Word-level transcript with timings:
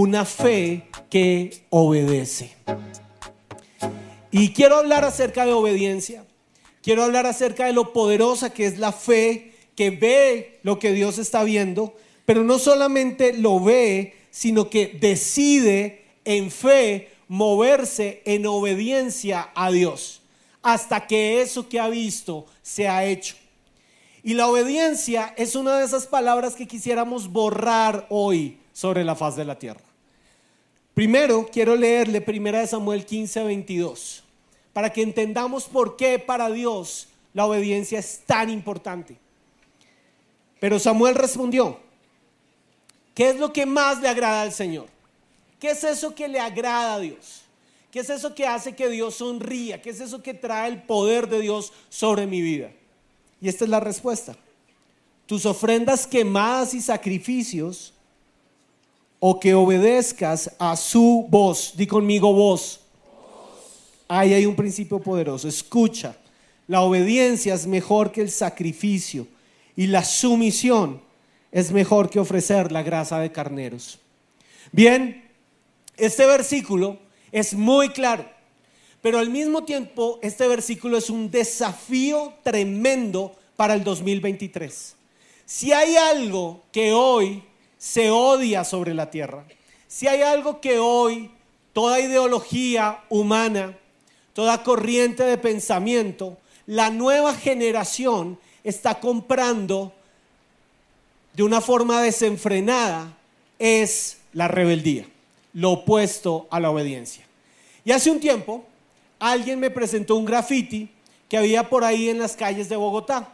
una 0.00 0.24
fe 0.24 0.88
que 1.10 1.64
obedece. 1.68 2.56
Y 4.30 4.54
quiero 4.54 4.76
hablar 4.76 5.04
acerca 5.04 5.44
de 5.44 5.52
obediencia. 5.52 6.24
Quiero 6.82 7.04
hablar 7.04 7.26
acerca 7.26 7.66
de 7.66 7.74
lo 7.74 7.92
poderosa 7.92 8.48
que 8.50 8.64
es 8.64 8.78
la 8.78 8.92
fe 8.92 9.52
que 9.76 9.90
ve 9.90 10.58
lo 10.62 10.78
que 10.78 10.92
Dios 10.92 11.18
está 11.18 11.44
viendo, 11.44 11.94
pero 12.24 12.44
no 12.44 12.58
solamente 12.58 13.34
lo 13.34 13.60
ve, 13.60 14.14
sino 14.30 14.70
que 14.70 14.86
decide 14.86 16.06
en 16.24 16.50
fe 16.50 17.10
moverse 17.28 18.22
en 18.24 18.46
obediencia 18.46 19.50
a 19.54 19.70
Dios 19.70 20.22
hasta 20.62 21.06
que 21.06 21.42
eso 21.42 21.68
que 21.68 21.78
ha 21.78 21.88
visto 21.88 22.46
se 22.62 22.88
ha 22.88 23.04
hecho. 23.04 23.36
Y 24.22 24.32
la 24.32 24.48
obediencia 24.48 25.34
es 25.36 25.54
una 25.56 25.76
de 25.76 25.84
esas 25.84 26.06
palabras 26.06 26.54
que 26.54 26.66
quisiéramos 26.66 27.30
borrar 27.30 28.06
hoy 28.08 28.58
sobre 28.72 29.04
la 29.04 29.14
faz 29.14 29.36
de 29.36 29.44
la 29.44 29.58
tierra. 29.58 29.89
Primero 31.00 31.48
quiero 31.50 31.76
leerle 31.76 32.22
1 32.22 32.66
Samuel 32.66 33.06
15, 33.06 33.44
22, 33.44 34.22
para 34.74 34.92
que 34.92 35.00
entendamos 35.00 35.64
por 35.64 35.96
qué 35.96 36.18
para 36.18 36.50
Dios 36.50 37.08
la 37.32 37.46
obediencia 37.46 37.98
es 37.98 38.20
tan 38.26 38.50
importante. 38.50 39.16
Pero 40.60 40.78
Samuel 40.78 41.14
respondió, 41.14 41.80
¿qué 43.14 43.30
es 43.30 43.36
lo 43.38 43.50
que 43.50 43.64
más 43.64 44.02
le 44.02 44.08
agrada 44.08 44.42
al 44.42 44.52
Señor? 44.52 44.88
¿Qué 45.58 45.70
es 45.70 45.84
eso 45.84 46.14
que 46.14 46.28
le 46.28 46.38
agrada 46.38 46.96
a 46.96 47.00
Dios? 47.00 47.44
¿Qué 47.90 48.00
es 48.00 48.10
eso 48.10 48.34
que 48.34 48.46
hace 48.46 48.76
que 48.76 48.90
Dios 48.90 49.14
sonría? 49.14 49.80
¿Qué 49.80 49.88
es 49.88 50.02
eso 50.02 50.22
que 50.22 50.34
trae 50.34 50.68
el 50.68 50.82
poder 50.82 51.30
de 51.30 51.40
Dios 51.40 51.72
sobre 51.88 52.26
mi 52.26 52.42
vida? 52.42 52.72
Y 53.40 53.48
esta 53.48 53.64
es 53.64 53.70
la 53.70 53.80
respuesta. 53.80 54.36
Tus 55.24 55.46
ofrendas 55.46 56.06
quemadas 56.06 56.74
y 56.74 56.82
sacrificios 56.82 57.94
o 59.20 59.38
que 59.38 59.54
obedezcas 59.54 60.50
a 60.58 60.74
su 60.76 61.26
voz. 61.28 61.74
Di 61.76 61.86
conmigo 61.86 62.32
voz. 62.32 62.80
Ahí 64.08 64.32
hay 64.32 64.46
un 64.46 64.56
principio 64.56 64.98
poderoso. 64.98 65.46
Escucha, 65.46 66.16
la 66.66 66.80
obediencia 66.80 67.54
es 67.54 67.66
mejor 67.66 68.10
que 68.10 68.22
el 68.22 68.30
sacrificio 68.30 69.28
y 69.76 69.86
la 69.86 70.02
sumisión 70.02 71.00
es 71.52 71.70
mejor 71.70 72.10
que 72.10 72.18
ofrecer 72.18 72.72
la 72.72 72.82
grasa 72.82 73.20
de 73.20 73.30
carneros. 73.30 73.98
Bien, 74.72 75.28
este 75.96 76.26
versículo 76.26 76.98
es 77.30 77.54
muy 77.54 77.90
claro, 77.90 78.24
pero 79.02 79.18
al 79.18 79.30
mismo 79.30 79.64
tiempo 79.64 80.18
este 80.22 80.48
versículo 80.48 80.96
es 80.96 81.10
un 81.10 81.30
desafío 81.30 82.34
tremendo 82.42 83.36
para 83.56 83.74
el 83.74 83.84
2023. 83.84 84.96
Si 85.44 85.72
hay 85.72 85.96
algo 85.96 86.62
que 86.72 86.92
hoy 86.92 87.42
se 87.80 88.10
odia 88.10 88.62
sobre 88.62 88.92
la 88.92 89.10
tierra, 89.10 89.46
si 89.88 90.06
hay 90.06 90.20
algo 90.20 90.60
que 90.60 90.78
hoy 90.78 91.30
toda 91.72 91.98
ideología 91.98 93.00
humana, 93.08 93.74
toda 94.34 94.62
corriente 94.62 95.22
de 95.22 95.38
pensamiento, 95.38 96.36
la 96.66 96.90
nueva 96.90 97.34
generación 97.34 98.38
está 98.62 99.00
comprando 99.00 99.94
de 101.32 101.42
una 101.42 101.62
forma 101.62 102.02
desenfrenada, 102.02 103.16
es 103.58 104.18
la 104.34 104.46
rebeldía, 104.46 105.06
lo 105.54 105.70
opuesto 105.70 106.48
a 106.50 106.60
la 106.60 106.70
obediencia. 106.70 107.24
Y 107.82 107.92
hace 107.92 108.10
un 108.10 108.20
tiempo 108.20 108.66
alguien 109.18 109.58
me 109.58 109.70
presentó 109.70 110.16
un 110.16 110.26
graffiti 110.26 110.90
que 111.30 111.38
había 111.38 111.70
por 111.70 111.84
ahí 111.84 112.10
en 112.10 112.18
las 112.18 112.36
calles 112.36 112.68
de 112.68 112.76
Bogotá 112.76 113.32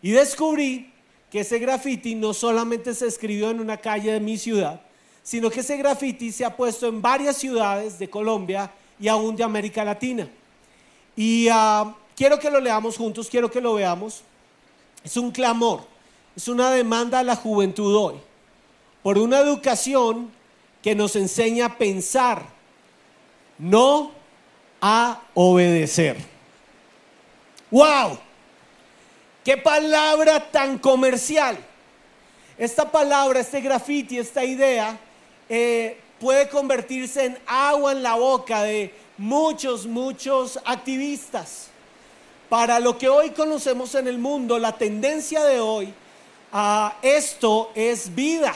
y 0.00 0.12
descubrí 0.12 0.89
que 1.30 1.40
ese 1.40 1.58
graffiti 1.58 2.14
no 2.14 2.34
solamente 2.34 2.94
se 2.94 3.06
escribió 3.06 3.50
en 3.50 3.60
una 3.60 3.76
calle 3.76 4.12
de 4.12 4.20
mi 4.20 4.36
ciudad, 4.36 4.80
sino 5.22 5.48
que 5.50 5.60
ese 5.60 5.76
graffiti 5.76 6.32
se 6.32 6.44
ha 6.44 6.56
puesto 6.56 6.88
en 6.88 7.00
varias 7.00 7.36
ciudades 7.36 7.98
de 7.98 8.10
Colombia 8.10 8.70
y 8.98 9.08
aún 9.08 9.36
de 9.36 9.44
América 9.44 9.84
Latina. 9.84 10.28
Y 11.14 11.48
ah, 11.50 11.94
quiero 12.16 12.38
que 12.38 12.50
lo 12.50 12.60
leamos 12.60 12.96
juntos, 12.96 13.28
quiero 13.28 13.50
que 13.50 13.60
lo 13.60 13.74
veamos. 13.74 14.22
Es 15.04 15.16
un 15.16 15.30
clamor, 15.30 15.84
es 16.36 16.48
una 16.48 16.70
demanda 16.70 17.20
a 17.20 17.22
la 17.22 17.36
juventud 17.36 17.94
hoy 17.96 18.14
por 19.02 19.18
una 19.18 19.38
educación 19.38 20.30
que 20.82 20.94
nos 20.94 21.16
enseña 21.16 21.66
a 21.66 21.78
pensar, 21.78 22.44
no 23.58 24.12
a 24.80 25.22
obedecer. 25.34 26.16
¡Wow! 27.70 28.18
Qué 29.44 29.56
palabra 29.56 30.50
tan 30.50 30.78
comercial. 30.78 31.56
Esta 32.58 32.90
palabra, 32.90 33.40
este 33.40 33.62
graffiti, 33.62 34.18
esta 34.18 34.44
idea 34.44 34.98
eh, 35.48 35.98
puede 36.20 36.46
convertirse 36.50 37.24
en 37.24 37.38
agua 37.46 37.92
en 37.92 38.02
la 38.02 38.16
boca 38.16 38.62
de 38.64 38.94
muchos, 39.16 39.86
muchos 39.86 40.60
activistas. 40.66 41.68
Para 42.50 42.80
lo 42.80 42.98
que 42.98 43.08
hoy 43.08 43.30
conocemos 43.30 43.94
en 43.94 44.08
el 44.08 44.18
mundo, 44.18 44.58
la 44.58 44.76
tendencia 44.76 45.42
de 45.44 45.58
hoy 45.58 45.94
a 46.52 46.98
esto 47.00 47.70
es 47.74 48.14
vida, 48.14 48.54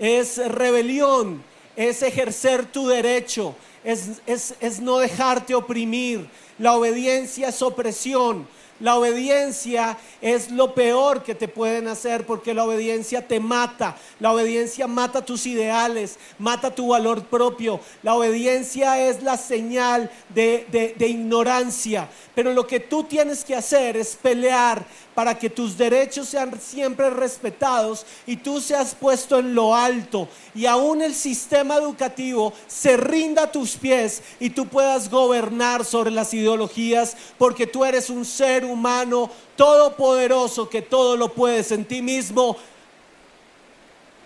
es 0.00 0.38
rebelión, 0.50 1.44
es 1.76 2.02
ejercer 2.02 2.66
tu 2.66 2.88
derecho, 2.88 3.54
es, 3.84 4.20
es 4.26 4.80
no 4.80 4.98
dejarte 4.98 5.54
oprimir. 5.54 6.28
La 6.58 6.74
obediencia 6.74 7.50
es 7.50 7.62
opresión. 7.62 8.48
La 8.80 8.96
obediencia 8.96 9.98
es 10.20 10.50
lo 10.50 10.74
peor 10.74 11.22
que 11.22 11.34
te 11.34 11.48
pueden 11.48 11.88
hacer 11.88 12.24
porque 12.24 12.54
la 12.54 12.64
obediencia 12.64 13.26
te 13.26 13.40
mata. 13.40 13.96
La 14.20 14.32
obediencia 14.32 14.86
mata 14.86 15.24
tus 15.24 15.46
ideales, 15.46 16.18
mata 16.38 16.74
tu 16.74 16.88
valor 16.88 17.24
propio. 17.24 17.80
La 18.02 18.14
obediencia 18.14 19.00
es 19.00 19.22
la 19.22 19.36
señal 19.36 20.10
de, 20.28 20.94
de 20.96 21.08
ignorancia. 21.08 22.08
Pero 22.34 22.52
lo 22.52 22.66
que 22.66 22.80
tú 22.80 23.04
tienes 23.04 23.44
que 23.44 23.56
hacer 23.56 23.96
es 23.96 24.14
pelear 24.14 24.84
para 25.18 25.36
que 25.36 25.50
tus 25.50 25.76
derechos 25.76 26.28
sean 26.28 26.60
siempre 26.60 27.10
respetados 27.10 28.06
y 28.24 28.36
tú 28.36 28.60
seas 28.60 28.94
puesto 28.94 29.40
en 29.40 29.52
lo 29.52 29.74
alto 29.74 30.28
y 30.54 30.64
aún 30.64 31.02
el 31.02 31.12
sistema 31.12 31.74
educativo 31.74 32.52
se 32.68 32.96
rinda 32.96 33.42
a 33.42 33.50
tus 33.50 33.74
pies 33.74 34.22
y 34.38 34.50
tú 34.50 34.68
puedas 34.68 35.10
gobernar 35.10 35.84
sobre 35.84 36.12
las 36.12 36.32
ideologías 36.34 37.16
porque 37.36 37.66
tú 37.66 37.84
eres 37.84 38.10
un 38.10 38.24
ser 38.24 38.64
humano 38.64 39.28
todopoderoso 39.56 40.68
que 40.68 40.82
todo 40.82 41.16
lo 41.16 41.34
puedes 41.34 41.72
en 41.72 41.84
ti 41.84 42.00
mismo. 42.00 42.56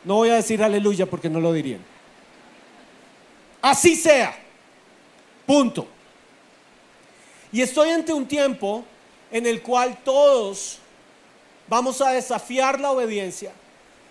No 0.04 0.16
voy 0.16 0.28
a 0.28 0.34
decir 0.34 0.62
aleluya 0.62 1.06
porque 1.06 1.30
no 1.30 1.40
lo 1.40 1.54
dirían. 1.54 1.80
Así 3.62 3.96
sea. 3.96 4.38
Punto. 5.46 5.86
Y 7.50 7.62
estoy 7.62 7.88
ante 7.88 8.12
un 8.12 8.26
tiempo 8.26 8.84
en 9.30 9.46
el 9.46 9.62
cual 9.62 9.96
todos 10.04 10.81
vamos 11.68 12.00
a 12.00 12.10
desafiar 12.10 12.80
la 12.80 12.90
obediencia 12.90 13.52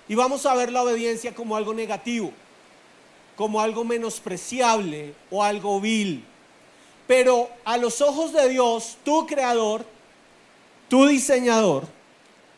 y 0.07 0.16
vamos 0.16 0.45
a 0.45 0.56
ver 0.56 0.72
la 0.72 0.84
obediencia 0.84 1.34
como 1.34 1.56
algo 1.56 1.73
negativo, 1.73 2.31
como 3.35 3.62
algo 3.62 3.84
menospreciable 3.84 5.13
o 5.29 5.44
algo 5.44 5.79
vil. 5.79 6.23
Pero 7.07 7.50
a 7.66 7.78
los 7.78 8.01
ojos 8.01 8.34
de 8.34 8.50
Dios, 8.50 8.97
tu 9.03 9.25
creador, 9.25 9.85
tu 10.90 11.07
diseñador, 11.07 11.85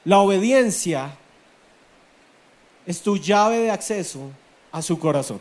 la 0.05 0.19
obediencia 0.19 1.15
es 2.85 3.01
tu 3.01 3.17
llave 3.17 3.59
de 3.59 3.71
acceso 3.71 4.29
a 4.71 4.81
su 4.81 4.99
corazón. 4.99 5.39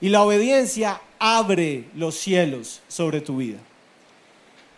Y 0.00 0.08
la 0.08 0.22
obediencia 0.22 1.00
abre 1.18 1.84
los 1.94 2.14
cielos 2.16 2.82
sobre 2.88 3.20
tu 3.20 3.38
vida. 3.38 3.58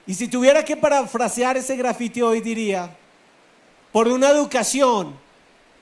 Y 0.06 0.14
si 0.14 0.28
tuviera 0.28 0.64
que 0.64 0.76
parafrasear 0.76 1.56
ese 1.56 1.76
grafiti 1.76 2.22
hoy 2.22 2.40
diría, 2.40 2.96
por 3.96 4.08
una 4.08 4.28
educación 4.28 5.16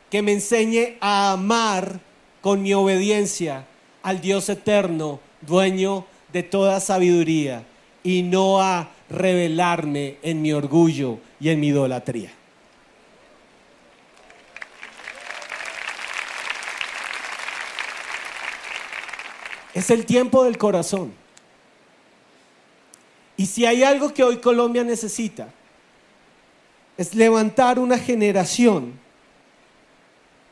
que 0.08 0.22
me 0.22 0.30
enseñe 0.30 0.98
a 1.00 1.32
amar 1.32 1.98
con 2.42 2.62
mi 2.62 2.72
obediencia 2.72 3.66
al 4.04 4.20
Dios 4.20 4.48
eterno, 4.48 5.18
dueño 5.40 6.06
de 6.32 6.44
toda 6.44 6.78
sabiduría, 6.78 7.66
y 8.04 8.22
no 8.22 8.60
a 8.60 8.88
revelarme 9.10 10.18
en 10.22 10.42
mi 10.42 10.52
orgullo 10.52 11.18
y 11.40 11.48
en 11.48 11.58
mi 11.58 11.70
idolatría. 11.70 12.30
Es 19.74 19.90
el 19.90 20.06
tiempo 20.06 20.44
del 20.44 20.56
corazón. 20.56 21.12
Y 23.36 23.46
si 23.46 23.66
hay 23.66 23.82
algo 23.82 24.14
que 24.14 24.22
hoy 24.22 24.36
Colombia 24.36 24.84
necesita, 24.84 25.48
es 26.96 27.14
levantar 27.14 27.78
una 27.78 27.98
generación 27.98 28.98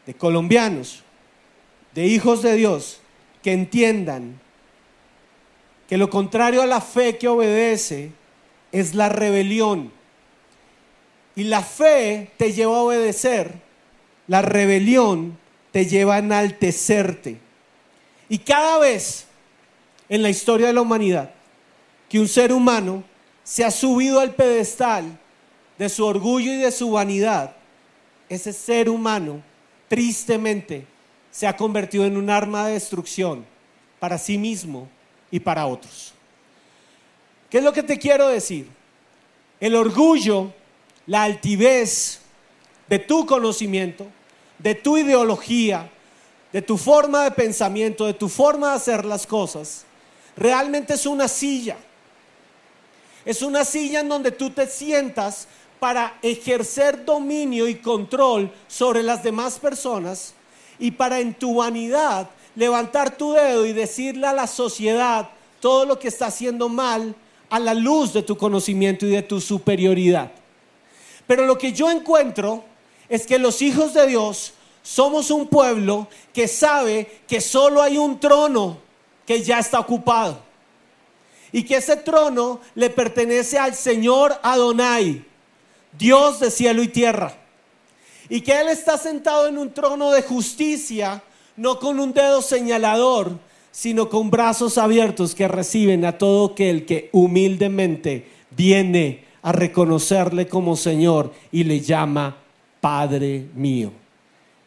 de 0.06 0.14
colombianos, 0.14 1.02
de 1.94 2.06
hijos 2.06 2.42
de 2.42 2.54
Dios, 2.56 3.00
que 3.42 3.52
entiendan 3.52 4.40
que 5.88 5.96
lo 5.98 6.10
contrario 6.10 6.62
a 6.62 6.66
la 6.66 6.80
fe 6.80 7.18
que 7.18 7.28
obedece 7.28 8.12
es 8.72 8.94
la 8.94 9.08
rebelión. 9.08 9.92
Y 11.36 11.44
la 11.44 11.62
fe 11.62 12.30
te 12.36 12.52
lleva 12.52 12.78
a 12.78 12.82
obedecer, 12.82 13.54
la 14.26 14.42
rebelión 14.42 15.38
te 15.70 15.86
lleva 15.86 16.16
a 16.16 16.18
enaltecerte. 16.18 17.38
Y 18.28 18.38
cada 18.38 18.78
vez 18.78 19.26
en 20.08 20.22
la 20.22 20.30
historia 20.30 20.66
de 20.66 20.72
la 20.72 20.82
humanidad 20.82 21.30
que 22.08 22.20
un 22.20 22.28
ser 22.28 22.52
humano 22.52 23.04
se 23.44 23.64
ha 23.64 23.70
subido 23.70 24.20
al 24.20 24.34
pedestal 24.34 25.18
de 25.82 25.88
su 25.88 26.06
orgullo 26.06 26.52
y 26.52 26.58
de 26.58 26.70
su 26.70 26.92
vanidad, 26.92 27.56
ese 28.28 28.52
ser 28.52 28.88
humano 28.88 29.42
tristemente 29.88 30.86
se 31.32 31.44
ha 31.44 31.56
convertido 31.56 32.04
en 32.04 32.16
un 32.16 32.30
arma 32.30 32.66
de 32.66 32.74
destrucción 32.74 33.44
para 33.98 34.16
sí 34.16 34.38
mismo 34.38 34.88
y 35.28 35.40
para 35.40 35.66
otros. 35.66 36.14
¿Qué 37.50 37.58
es 37.58 37.64
lo 37.64 37.72
que 37.72 37.82
te 37.82 37.98
quiero 37.98 38.28
decir? 38.28 38.68
El 39.58 39.74
orgullo, 39.74 40.52
la 41.06 41.24
altivez 41.24 42.20
de 42.88 43.00
tu 43.00 43.26
conocimiento, 43.26 44.06
de 44.60 44.76
tu 44.76 44.96
ideología, 44.96 45.90
de 46.52 46.62
tu 46.62 46.78
forma 46.78 47.24
de 47.24 47.32
pensamiento, 47.32 48.06
de 48.06 48.14
tu 48.14 48.28
forma 48.28 48.70
de 48.70 48.76
hacer 48.76 49.04
las 49.04 49.26
cosas, 49.26 49.84
realmente 50.36 50.94
es 50.94 51.06
una 51.06 51.26
silla. 51.26 51.76
Es 53.24 53.42
una 53.42 53.64
silla 53.64 53.98
en 53.98 54.08
donde 54.08 54.30
tú 54.30 54.50
te 54.50 54.68
sientas 54.68 55.48
para 55.82 56.16
ejercer 56.22 57.04
dominio 57.04 57.66
y 57.66 57.74
control 57.74 58.52
sobre 58.68 59.02
las 59.02 59.24
demás 59.24 59.58
personas 59.58 60.32
y 60.78 60.92
para 60.92 61.18
en 61.18 61.34
tu 61.34 61.56
vanidad 61.56 62.30
levantar 62.54 63.16
tu 63.16 63.32
dedo 63.32 63.66
y 63.66 63.72
decirle 63.72 64.28
a 64.28 64.32
la 64.32 64.46
sociedad 64.46 65.30
todo 65.58 65.84
lo 65.84 65.98
que 65.98 66.06
está 66.06 66.26
haciendo 66.26 66.68
mal 66.68 67.16
a 67.50 67.58
la 67.58 67.74
luz 67.74 68.12
de 68.12 68.22
tu 68.22 68.36
conocimiento 68.36 69.06
y 69.06 69.10
de 69.10 69.22
tu 69.22 69.40
superioridad. 69.40 70.30
Pero 71.26 71.46
lo 71.46 71.58
que 71.58 71.72
yo 71.72 71.90
encuentro 71.90 72.62
es 73.08 73.26
que 73.26 73.40
los 73.40 73.60
hijos 73.60 73.92
de 73.92 74.06
Dios 74.06 74.54
somos 74.84 75.32
un 75.32 75.48
pueblo 75.48 76.06
que 76.32 76.46
sabe 76.46 77.22
que 77.26 77.40
solo 77.40 77.82
hay 77.82 77.98
un 77.98 78.20
trono 78.20 78.78
que 79.26 79.42
ya 79.42 79.58
está 79.58 79.80
ocupado. 79.80 80.38
Y 81.50 81.64
que 81.64 81.78
ese 81.78 81.96
trono 81.96 82.60
le 82.76 82.88
pertenece 82.88 83.58
al 83.58 83.74
Señor 83.74 84.38
Adonai, 84.44 85.31
Dios 85.98 86.40
de 86.40 86.50
cielo 86.50 86.82
y 86.82 86.88
tierra. 86.88 87.34
Y 88.28 88.40
que 88.40 88.60
Él 88.60 88.68
está 88.68 88.98
sentado 88.98 89.48
en 89.48 89.58
un 89.58 89.72
trono 89.72 90.10
de 90.10 90.22
justicia, 90.22 91.22
no 91.56 91.78
con 91.78 92.00
un 92.00 92.12
dedo 92.12 92.40
señalador, 92.40 93.38
sino 93.70 94.08
con 94.08 94.30
brazos 94.30 94.78
abiertos 94.78 95.34
que 95.34 95.48
reciben 95.48 96.04
a 96.04 96.18
todo 96.18 96.52
aquel 96.52 96.86
que 96.86 97.08
humildemente 97.12 98.26
viene 98.50 99.24
a 99.42 99.52
reconocerle 99.52 100.46
como 100.46 100.76
Señor 100.76 101.32
y 101.50 101.64
le 101.64 101.80
llama 101.80 102.36
Padre 102.80 103.46
mío. 103.54 103.92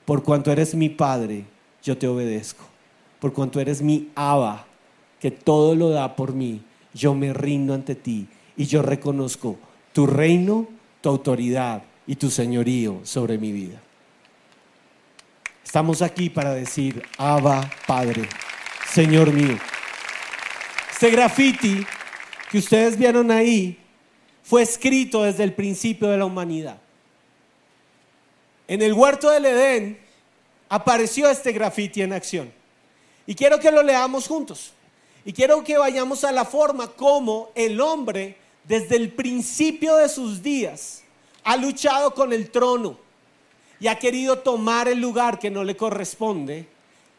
Por 0.06 0.24
cuanto 0.24 0.51
eres 0.51 0.75
mi 0.75 0.89
Padre, 0.89 1.45
yo 1.83 1.98
te 1.98 2.07
obedezco. 2.07 2.63
Por 3.19 3.33
cuanto 3.33 3.60
eres 3.60 3.81
mi 3.81 4.10
Abba, 4.16 4.66
que 5.19 5.31
todo 5.31 5.75
lo 5.75 5.89
da 5.89 6.16
por 6.16 6.33
mí, 6.33 6.62
yo 6.94 7.13
me 7.13 7.33
rindo 7.33 7.74
ante 7.74 7.95
ti 7.95 8.28
y 8.57 8.66
yo 8.66 8.81
reconozco 8.81 9.57
tu 9.94 10.06
reino, 10.06 10.68
tu 11.06 11.10
autoridad 11.10 11.84
y 12.07 12.16
tu 12.16 12.31
señorío 12.31 13.02
sobre 13.04 13.38
mi 13.38 13.52
vida. 13.52 13.80
Estamos 15.63 16.02
aquí 16.02 16.31
para 16.31 16.52
decir, 16.56 17.04
Abba 17.19 17.69
Padre. 17.86 18.28
Señor 18.92 19.31
mío. 19.31 19.56
Este 20.92 21.12
graffiti 21.12 21.86
que 22.50 22.57
ustedes 22.57 22.98
vieron 22.98 23.30
ahí 23.30 23.78
fue 24.42 24.63
escrito 24.63 25.22
desde 25.22 25.44
el 25.44 25.54
principio 25.54 26.07
de 26.07 26.18
la 26.18 26.25
humanidad. 26.25 26.81
En 28.68 28.81
el 28.81 28.94
huerto 28.94 29.30
del 29.30 29.46
Edén 29.46 30.00
apareció 30.69 31.30
este 31.30 31.52
graffiti 31.52 32.02
en 32.02 32.13
acción. 32.13 32.52
Y 33.28 33.36
quiero 33.36 33.60
que 33.60 33.69
lo 33.69 33.84
leamos 33.84 34.28
juntos. 34.28 34.74
Y 35.24 35.34
quiero 35.34 35.63
que 35.63 35.78
vayamos 35.78 36.24
a 36.24 36.31
la 36.31 36.46
forma 36.46 36.88
como 36.88 37.52
el 37.54 37.80
hombre 37.80 38.38
desde 38.68 38.96
el 38.96 39.12
principio 39.12 39.96
de 39.98 40.10
sus 40.10 40.42
días 40.42 41.04
ha 41.44 41.56
luchado 41.56 42.14
con 42.14 42.34
el 42.34 42.50
trono 42.50 42.98
y 43.80 43.88
ha 43.88 44.00
querido 44.00 44.40
tomar 44.40 44.88
el 44.88 45.00
lugar 45.00 45.38
que 45.38 45.52
no 45.52 45.64
le 45.64 45.78
corresponde 45.78 46.68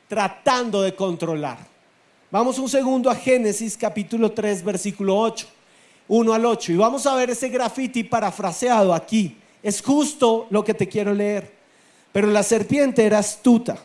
tratando 0.09 0.83
de 0.83 0.95
controlar. 0.95 1.59
Vamos 2.31 2.59
un 2.59 2.69
segundo 2.69 3.11
a 3.11 3.15
Génesis 3.15 3.77
capítulo 3.77 4.33
3 4.33 4.65
versículo 4.65 5.19
8, 5.19 5.47
1 6.09 6.33
al 6.33 6.45
8 6.45 6.73
y 6.73 6.77
vamos 6.77 7.07
a 7.07 7.15
ver 7.15 7.31
ese 7.31 7.49
grafiti 7.49 8.05
parafraseado 8.05 8.93
aquí. 8.93 9.37
Es 9.63 9.81
justo 9.83 10.47
lo 10.51 10.65
que 10.65 10.75
te 10.75 10.89
quiero 10.89 11.15
leer. 11.15 11.55
Pero 12.13 12.29
la 12.29 12.43
serpiente 12.43 13.05
era 13.05 13.19
astuta, 13.19 13.77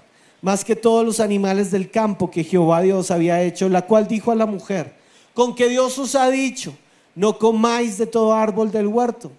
más 0.41 0.63
que 0.63 0.75
todos 0.75 1.05
los 1.05 1.19
animales 1.19 1.69
del 1.69 1.91
campo 1.91 2.31
que 2.31 2.43
Jehová 2.43 2.81
Dios 2.81 3.11
había 3.11 3.41
hecho, 3.41 3.67
la 3.67 3.85
cual 3.85 4.07
dijo 4.07 4.31
a 4.31 4.35
la 4.35 4.45
mujer, 4.45 4.93
con 5.33 5.53
que 5.53 5.67
Dios 5.67 5.97
os 5.99 6.15
ha 6.15 6.29
dicho, 6.29 6.73
no 7.15 7.37
comáis 7.37 7.97
de 7.97 8.07
todo 8.07 8.33
árbol 8.33 8.71
del 8.71 8.87
huerto. 8.87 9.31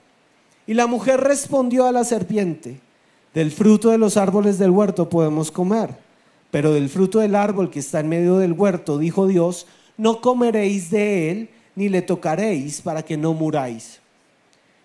Y 0.67 0.75
la 0.75 0.87
mujer 0.87 1.21
respondió 1.21 1.87
a 1.87 1.93
la 1.93 2.05
serpiente, 2.05 2.81
del 3.35 3.51
fruto 3.51 3.91
de 3.91 3.99
los 3.99 4.17
árboles 4.17 4.59
del 4.59 4.71
huerto 4.71 5.09
podemos 5.09 5.51
comer 5.51 5.97
pero 6.53 6.75
del 6.75 6.91
fruto 6.91 7.21
del 7.21 7.35
árbol 7.35 7.71
que 7.71 7.79
está 7.79 8.01
en 8.01 8.11
medio 8.11 8.37
del 8.37 8.53
huerto, 8.53 8.99
dijo 8.99 9.27
Dios, 9.27 9.67
no 9.97 10.21
comeréis 10.21 10.91
de 10.91 11.31
él, 11.31 11.49
ni 11.75 11.89
le 11.89 12.03
tocaréis 12.03 12.83
para 12.83 13.03
que 13.03 13.17
no 13.17 13.33
muráis. 13.33 14.01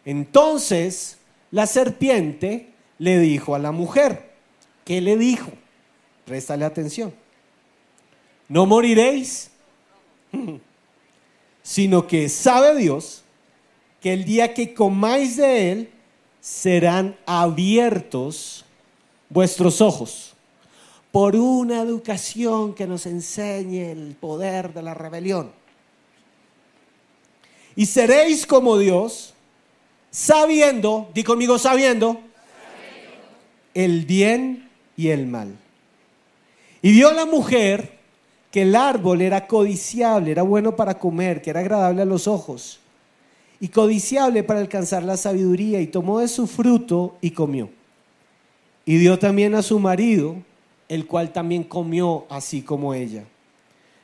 Entonces 0.06 1.18
la 1.52 1.68
serpiente 1.68 2.72
le 3.00 3.20
dijo 3.20 3.54
a 3.54 3.60
la 3.60 3.74
mujer, 3.74 4.32
¿qué 4.86 5.02
le 5.02 5.18
dijo? 5.18 5.52
Préstale 6.24 6.64
atención. 6.64 7.14
No 8.48 8.66
moriréis, 8.66 9.52
sino 11.68 12.08
que 12.08 12.30
sabe 12.30 12.78
Dios 12.78 13.24
que 14.00 14.14
el 14.14 14.24
día 14.24 14.54
que 14.54 14.74
comáis 14.74 15.36
de 15.36 15.72
él, 15.74 15.90
serán 16.40 17.18
abiertos 17.26 18.64
vuestros 19.28 19.82
ojos 19.82 20.34
por 21.12 21.36
una 21.36 21.82
educación 21.82 22.74
que 22.74 22.88
nos 22.88 23.06
enseñe 23.06 23.92
el 23.92 24.16
poder 24.16 24.74
de 24.74 24.82
la 24.82 24.94
rebelión. 24.94 25.52
Y 27.76 27.86
seréis 27.86 28.46
como 28.46 28.78
Dios, 28.78 29.34
sabiendo, 30.10 31.12
di 31.14 31.26
conmigo 31.26 31.60
sabiendo, 31.60 32.22
el 33.74 34.06
bien 34.06 34.70
y 34.96 35.10
el 35.10 35.28
mal. 35.28 35.58
Y 36.82 36.94
vio 36.94 37.12
la 37.12 37.26
mujer 37.26 37.97
que 38.52 38.64
el 38.64 38.76
árbol 38.76 39.22
era 39.22 39.48
codiciable, 39.48 40.32
era 40.32 40.44
bueno 40.44 40.76
para 40.76 40.98
comer, 40.98 41.42
que 41.42 41.50
era 41.50 41.60
agradable 41.60 42.02
a 42.02 42.06
los 42.06 42.28
ojos, 42.28 42.80
y 43.60 43.70
codiciable 43.70 44.44
para 44.44 44.60
alcanzar 44.60 45.04
la 45.04 45.18
sabiduría, 45.18 45.82
y 45.82 45.88
tomó 45.88 46.20
de 46.20 46.28
su 46.28 46.48
fruto 46.48 47.18
y 47.22 47.32
comió. 47.32 47.70
Y 48.86 48.98
dio 48.98 49.20
también 49.20 49.56
a 49.56 49.62
su 49.62 49.80
marido, 49.80 50.36
el 50.88 51.06
cual 51.06 51.34
también 51.34 51.64
comió 51.64 52.26
así 52.30 52.62
como 52.62 52.94
ella. 52.94 53.26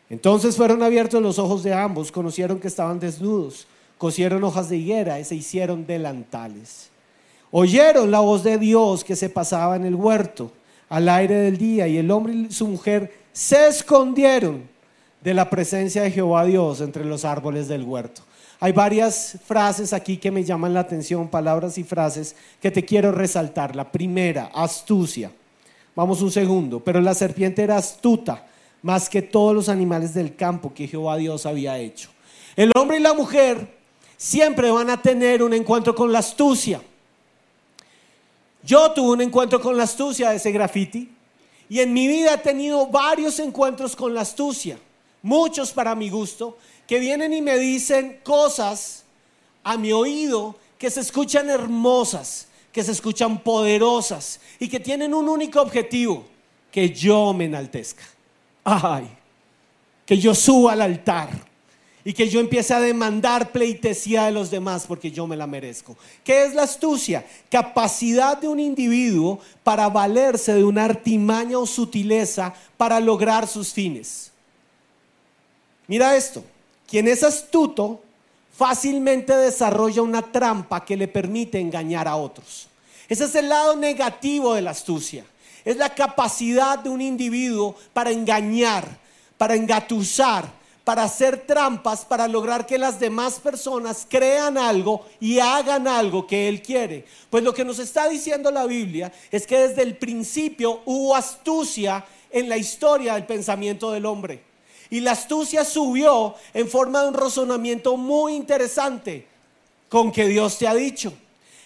Entonces 0.10 0.58
fueron 0.58 0.84
abiertos 0.84 1.22
los 1.22 1.40
ojos 1.40 1.64
de 1.64 1.74
ambos, 1.74 2.12
conocieron 2.12 2.60
que 2.60 2.68
estaban 2.68 3.00
desnudos, 3.00 3.68
cosieron 3.98 4.44
hojas 4.44 4.70
de 4.70 4.78
higuera 4.78 5.20
y 5.20 5.24
se 5.24 5.36
hicieron 5.36 5.88
delantales. 5.88 6.90
Oyeron 7.52 8.12
la 8.12 8.20
voz 8.20 8.44
de 8.44 8.58
Dios 8.58 9.04
que 9.04 9.16
se 9.16 9.30
pasaba 9.30 9.76
en 9.76 9.86
el 9.86 9.96
huerto 9.96 10.52
al 10.90 11.08
aire 11.08 11.36
del 11.36 11.58
día 11.58 11.88
y 11.88 11.98
el 11.98 12.12
hombre 12.12 12.34
y 12.34 12.52
su 12.52 12.68
mujer 12.68 13.23
se 13.34 13.68
escondieron 13.68 14.70
de 15.22 15.34
la 15.34 15.50
presencia 15.50 16.04
de 16.04 16.12
Jehová 16.12 16.46
Dios 16.46 16.80
entre 16.82 17.04
los 17.04 17.26
árboles 17.26 17.68
del 17.68 17.84
huerto. 17.84 18.22
Hay 18.60 18.72
varias 18.72 19.38
frases 19.46 19.92
aquí 19.92 20.18
que 20.18 20.32
me 20.32 20.44
llaman 20.44 20.74
la 20.74 20.82
atención, 20.82 21.28
palabras 21.28 21.78
y 21.78 21.84
frases 21.84 22.36
que 22.62 22.72
te 22.72 22.86
quiero 22.86 23.12
resaltar. 23.12 23.76
La 23.76 23.92
primera, 23.92 24.52
astucia. 24.54 25.32
Vamos 25.96 26.22
un 26.22 26.32
segundo. 26.32 26.80
Pero 26.80 27.02
la 27.02 27.14
serpiente 27.14 27.64
era 27.64 27.78
astuta 27.78 28.46
más 28.82 29.10
que 29.10 29.22
todos 29.22 29.56
los 29.56 29.68
animales 29.68 30.14
del 30.14 30.36
campo 30.36 30.74
que 30.74 30.88
Jehová 30.88 31.18
Dios 31.18 31.46
había 31.46 31.78
hecho. 31.78 32.10
El 32.56 32.72
hombre 32.78 32.98
y 32.98 33.02
la 33.02 33.14
mujer 33.14 33.78
siempre 34.16 34.70
van 34.72 34.90
a 34.90 35.02
tener 35.02 35.42
un 35.42 35.54
encuentro 35.54 35.96
con 35.96 36.12
la 36.12 36.20
astucia. 36.20 36.82
Yo 38.64 38.92
tuve 38.92 39.12
un 39.12 39.22
encuentro 39.22 39.60
con 39.60 39.76
la 39.76 39.84
astucia 39.84 40.30
de 40.30 40.38
ese 40.38 40.52
graffiti 40.52 41.13
y 41.74 41.80
en 41.80 41.92
mi 41.92 42.08
vida 42.08 42.36
he 42.36 42.38
tenido 42.38 42.86
varios 42.86 43.40
encuentros 43.40 43.96
con 43.96 44.14
la 44.14 44.22
astucia, 44.22 44.78
muchos 45.24 45.72
para 45.72 45.96
mi 45.96 46.08
gusto, 46.08 46.60
que 46.86 47.00
vienen 47.00 47.34
y 47.34 47.42
me 47.42 47.58
dicen 47.58 48.20
cosas 48.24 49.06
a 49.64 49.76
mi 49.76 49.92
oído 49.92 50.56
que 50.78 50.92
se 50.92 51.00
escuchan 51.00 51.50
hermosas, 51.50 52.46
que 52.72 52.84
se 52.84 52.92
escuchan 52.92 53.40
poderosas 53.40 54.40
y 54.60 54.70
que 54.70 54.80
tienen 54.80 55.16
un 55.16 55.28
único 55.28 55.62
objetivo, 55.62 56.28
que 56.72 56.92
yo 56.92 57.34
me 57.34 57.46
enaltezca. 57.46 58.04
Ay, 58.64 59.10
que 60.06 60.20
yo 60.20 60.36
suba 60.36 60.74
al 60.74 60.82
altar 60.84 61.32
y 62.06 62.14
que 62.14 62.28
yo 62.28 62.40
empiece 62.40 62.74
a 62.74 62.82
demandar 62.82 63.52
pleitesía 63.52 64.26
de 64.26 64.32
los 64.32 64.52
demás 64.52 64.86
porque 64.88 65.12
yo 65.12 65.26
me 65.26 65.38
la 65.38 65.48
merezco. 65.48 65.96
¿Qué 66.24 66.46
es 66.46 66.54
la 66.54 66.64
astucia? 66.64 67.26
Capacidad 67.50 68.38
de 68.38 68.48
un 68.48 68.60
individuo 68.60 69.40
para 69.64 69.88
valerse 69.90 70.54
de 70.54 70.64
una 70.64 70.86
artimaña 70.86 71.58
o 71.58 71.66
sutileza 71.66 72.54
para 72.76 73.00
lograr 73.00 73.48
sus 73.48 73.72
fines. 73.72 74.32
Mira 75.88 76.16
esto, 76.16 76.44
quien 76.88 77.08
es 77.08 77.24
astuto 77.24 78.02
fácilmente 78.56 79.36
desarrolla 79.36 80.02
una 80.02 80.22
trampa 80.22 80.84
que 80.86 80.98
le 80.98 81.08
permite 81.08 81.60
engañar 81.60 82.08
a 82.08 82.16
otros. 82.16 82.68
Ese 83.10 83.26
es 83.26 83.36
el 83.36 83.50
lado 83.50 83.76
negativo 83.76 84.54
de 84.54 84.62
la 84.62 84.72
astucia. 84.72 85.26
Es 85.66 85.78
la 85.78 85.94
capacidad 85.94 86.78
de 86.80 86.90
un 86.90 87.02
individuo 87.02 87.76
para 87.94 88.12
engañar, 88.12 88.86
para 89.38 89.56
engatusar, 89.56 90.52
para 90.84 91.04
hacer 91.04 91.46
trampas, 91.48 92.04
para 92.04 92.28
lograr 92.28 92.66
que 92.66 92.78
las 92.78 93.00
demás 93.00 93.40
personas 93.40 94.06
crean 94.10 94.58
algo 94.58 95.06
y 95.20 95.40
hagan 95.40 95.88
algo 95.88 96.28
que 96.28 96.50
Él 96.50 96.62
quiere. 96.62 97.06
Pues 97.30 97.44
lo 97.44 97.54
que 97.54 97.64
nos 97.64 97.80
está 97.80 98.10
diciendo 98.10 98.52
la 98.52 98.66
Biblia 98.66 99.12
es 99.32 99.48
que 99.48 99.70
desde 99.70 99.82
el 99.82 99.96
principio 99.96 100.82
hubo 100.86 101.16
astucia 101.16 102.06
en 102.30 102.50
la 102.50 102.58
historia 102.58 103.14
del 103.14 103.26
pensamiento 103.26 103.92
del 103.92 104.06
hombre. 104.06 104.44
Y 104.90 105.00
la 105.00 105.12
astucia 105.12 105.64
subió 105.64 106.36
en 106.54 106.68
forma 106.68 107.02
de 107.02 107.08
un 107.08 107.14
razonamiento 107.14 107.96
muy 107.96 108.36
interesante 108.36 109.28
con 109.88 110.12
que 110.12 110.28
Dios 110.28 110.58
te 110.58 110.68
ha 110.68 110.74
dicho. 110.76 111.14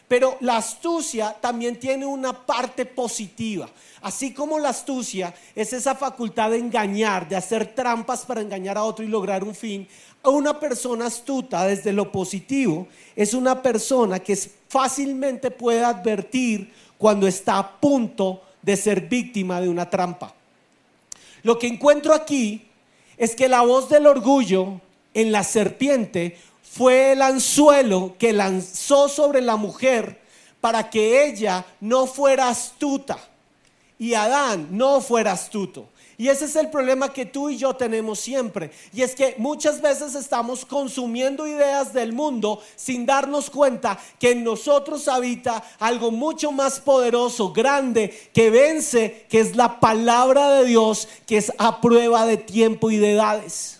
Pero 0.08 0.38
la 0.40 0.58
astucia 0.58 1.36
también 1.42 1.80
tiene 1.80 2.06
una 2.06 2.46
parte 2.46 2.86
positiva. 2.86 3.70
Así 4.02 4.34
como 4.34 4.58
la 4.58 4.70
astucia 4.70 5.34
es 5.54 5.74
esa 5.74 5.96
facultad 5.96 6.52
de 6.52 6.60
engañar, 6.60 7.28
de 7.28 7.36
hacer 7.36 7.76
trampas 7.76 8.26
para 8.26 8.42
engañar 8.42 8.78
a 8.78 8.84
otro 8.84 9.04
y 9.04 9.10
lograr 9.10 9.44
un 9.44 9.54
fin, 9.54 9.88
una 10.24 10.60
persona 10.60 11.06
astuta 11.06 11.66
desde 11.66 11.94
lo 11.94 12.12
positivo 12.12 12.88
es 13.16 13.34
una 13.34 13.62
persona 13.62 14.20
que 14.20 14.36
fácilmente 14.68 15.52
puede 15.52 15.84
advertir 15.84 16.72
cuando 16.98 17.28
está 17.28 17.58
a 17.58 17.80
punto 17.80 18.42
de 18.62 18.76
ser 18.76 19.02
víctima 19.02 19.62
de 19.62 19.70
una 19.70 19.90
trampa. 19.90 20.34
Lo 21.44 21.58
que 21.58 21.68
encuentro 21.68 22.14
aquí 22.14 22.68
es 23.18 23.36
que 23.36 23.48
la 23.48 23.62
voz 23.62 23.90
del 23.90 24.08
orgullo 24.08 24.82
en 25.14 25.32
la 25.32 25.44
serpiente 25.44 26.38
fue 26.78 27.14
el 27.14 27.24
anzuelo 27.24 28.16
que 28.20 28.34
lanzó 28.34 29.10
sobre 29.10 29.42
la 29.42 29.56
mujer 29.56 30.22
para 30.62 30.92
que 30.92 31.26
ella 31.26 31.66
no 31.82 32.06
fuera 32.06 32.50
astuta 32.50 33.18
y 33.98 34.14
Adán 34.14 34.68
no 34.72 35.02
fuera 35.02 35.32
astuto. 35.32 35.90
Y 36.20 36.30
ese 36.30 36.46
es 36.46 36.56
el 36.56 36.70
problema 36.70 37.14
que 37.14 37.26
tú 37.26 37.50
y 37.50 37.58
yo 37.58 37.76
tenemos 37.76 38.20
siempre. 38.20 38.72
Y 38.94 39.02
es 39.02 39.16
que 39.16 39.36
muchas 39.38 39.82
veces 39.82 40.16
estamos 40.16 40.66
consumiendo 40.66 41.48
ideas 41.48 41.94
del 41.94 42.14
mundo 42.14 42.62
sin 42.76 43.06
darnos 43.06 43.50
cuenta 43.50 44.00
que 44.20 44.32
en 44.32 44.44
nosotros 44.44 45.08
habita 45.08 45.64
algo 45.80 46.12
mucho 46.12 46.52
más 46.52 46.80
poderoso, 46.80 47.54
grande, 47.54 48.30
que 48.34 48.50
vence, 48.50 49.26
que 49.30 49.40
es 49.40 49.56
la 49.56 49.80
palabra 49.80 50.50
de 50.52 50.66
Dios, 50.66 51.08
que 51.28 51.38
es 51.38 51.52
a 51.58 51.82
prueba 51.82 52.26
de 52.26 52.38
tiempo 52.38 52.90
y 52.90 52.98
de 52.98 53.14
edades. 53.14 53.77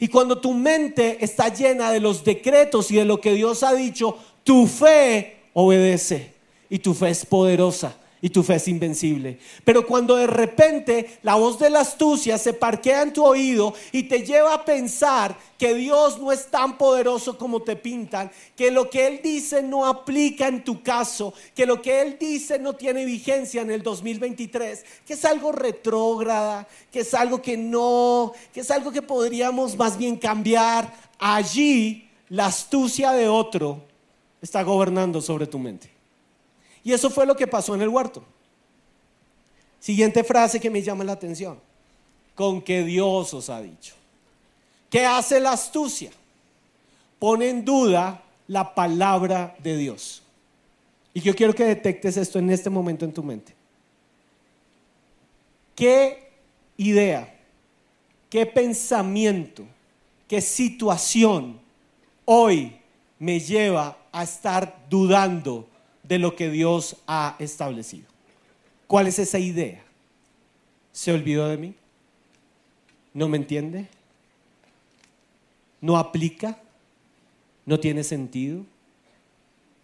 Y 0.00 0.08
cuando 0.08 0.38
tu 0.38 0.54
mente 0.54 1.22
está 1.22 1.52
llena 1.54 1.92
de 1.92 2.00
los 2.00 2.24
decretos 2.24 2.90
y 2.90 2.96
de 2.96 3.04
lo 3.04 3.20
que 3.20 3.34
Dios 3.34 3.62
ha 3.62 3.74
dicho, 3.74 4.16
tu 4.42 4.66
fe 4.66 5.36
obedece 5.52 6.32
y 6.70 6.78
tu 6.78 6.94
fe 6.94 7.10
es 7.10 7.26
poderosa 7.26 7.99
y 8.22 8.30
tu 8.30 8.42
fe 8.42 8.56
es 8.56 8.68
invencible. 8.68 9.38
Pero 9.64 9.86
cuando 9.86 10.16
de 10.16 10.26
repente 10.26 11.18
la 11.22 11.34
voz 11.34 11.58
de 11.58 11.70
la 11.70 11.80
astucia 11.80 12.38
se 12.38 12.52
parquea 12.52 13.02
en 13.02 13.12
tu 13.12 13.24
oído 13.24 13.74
y 13.92 14.04
te 14.04 14.22
lleva 14.22 14.54
a 14.54 14.64
pensar 14.64 15.36
que 15.58 15.74
Dios 15.74 16.18
no 16.18 16.32
es 16.32 16.50
tan 16.50 16.76
poderoso 16.78 17.38
como 17.38 17.62
te 17.62 17.76
pintan, 17.76 18.30
que 18.56 18.70
lo 18.70 18.90
que 18.90 19.06
Él 19.06 19.20
dice 19.22 19.62
no 19.62 19.86
aplica 19.86 20.48
en 20.48 20.64
tu 20.64 20.82
caso, 20.82 21.34
que 21.54 21.66
lo 21.66 21.80
que 21.80 22.02
Él 22.02 22.16
dice 22.18 22.58
no 22.58 22.74
tiene 22.74 23.04
vigencia 23.04 23.62
en 23.62 23.70
el 23.70 23.82
2023, 23.82 24.84
que 25.06 25.14
es 25.14 25.24
algo 25.24 25.52
retrógrada, 25.52 26.66
que 26.90 27.00
es 27.00 27.14
algo 27.14 27.40
que 27.42 27.56
no, 27.56 28.32
que 28.52 28.60
es 28.60 28.70
algo 28.70 28.90
que 28.92 29.02
podríamos 29.02 29.76
más 29.76 29.96
bien 29.96 30.16
cambiar, 30.16 30.92
allí 31.18 32.08
la 32.28 32.46
astucia 32.46 33.12
de 33.12 33.28
otro 33.28 33.82
está 34.40 34.62
gobernando 34.62 35.20
sobre 35.20 35.46
tu 35.46 35.58
mente. 35.58 35.99
Y 36.82 36.92
eso 36.92 37.10
fue 37.10 37.26
lo 37.26 37.36
que 37.36 37.46
pasó 37.46 37.74
en 37.74 37.82
el 37.82 37.88
huerto. 37.88 38.22
Siguiente 39.78 40.24
frase 40.24 40.60
que 40.60 40.70
me 40.70 40.82
llama 40.82 41.04
la 41.04 41.12
atención. 41.12 41.58
Con 42.34 42.62
que 42.62 42.82
Dios 42.84 43.34
os 43.34 43.50
ha 43.50 43.60
dicho. 43.60 43.94
¿Qué 44.88 45.04
hace 45.04 45.40
la 45.40 45.52
astucia? 45.52 46.10
Pone 47.18 47.48
en 47.48 47.64
duda 47.64 48.22
la 48.46 48.74
palabra 48.74 49.54
de 49.58 49.76
Dios. 49.76 50.22
Y 51.12 51.20
yo 51.20 51.34
quiero 51.34 51.54
que 51.54 51.64
detectes 51.64 52.16
esto 52.16 52.38
en 52.38 52.50
este 52.50 52.70
momento 52.70 53.04
en 53.04 53.12
tu 53.12 53.22
mente. 53.22 53.54
¿Qué 55.74 56.30
idea, 56.76 57.34
qué 58.28 58.46
pensamiento, 58.46 59.64
qué 60.28 60.40
situación 60.40 61.60
hoy 62.24 62.76
me 63.18 63.40
lleva 63.40 63.96
a 64.12 64.22
estar 64.22 64.86
dudando 64.88 65.66
de 66.10 66.18
lo 66.18 66.34
que 66.34 66.50
Dios 66.50 66.96
ha 67.06 67.36
establecido. 67.38 68.08
¿Cuál 68.88 69.06
es 69.06 69.20
esa 69.20 69.38
idea? 69.38 69.80
¿Se 70.90 71.12
olvidó 71.12 71.46
de 71.46 71.56
mí? 71.56 71.74
¿No 73.14 73.28
me 73.28 73.36
entiende? 73.36 73.86
¿No 75.80 75.96
aplica? 75.96 76.58
¿No 77.64 77.78
tiene 77.78 78.02
sentido? 78.02 78.64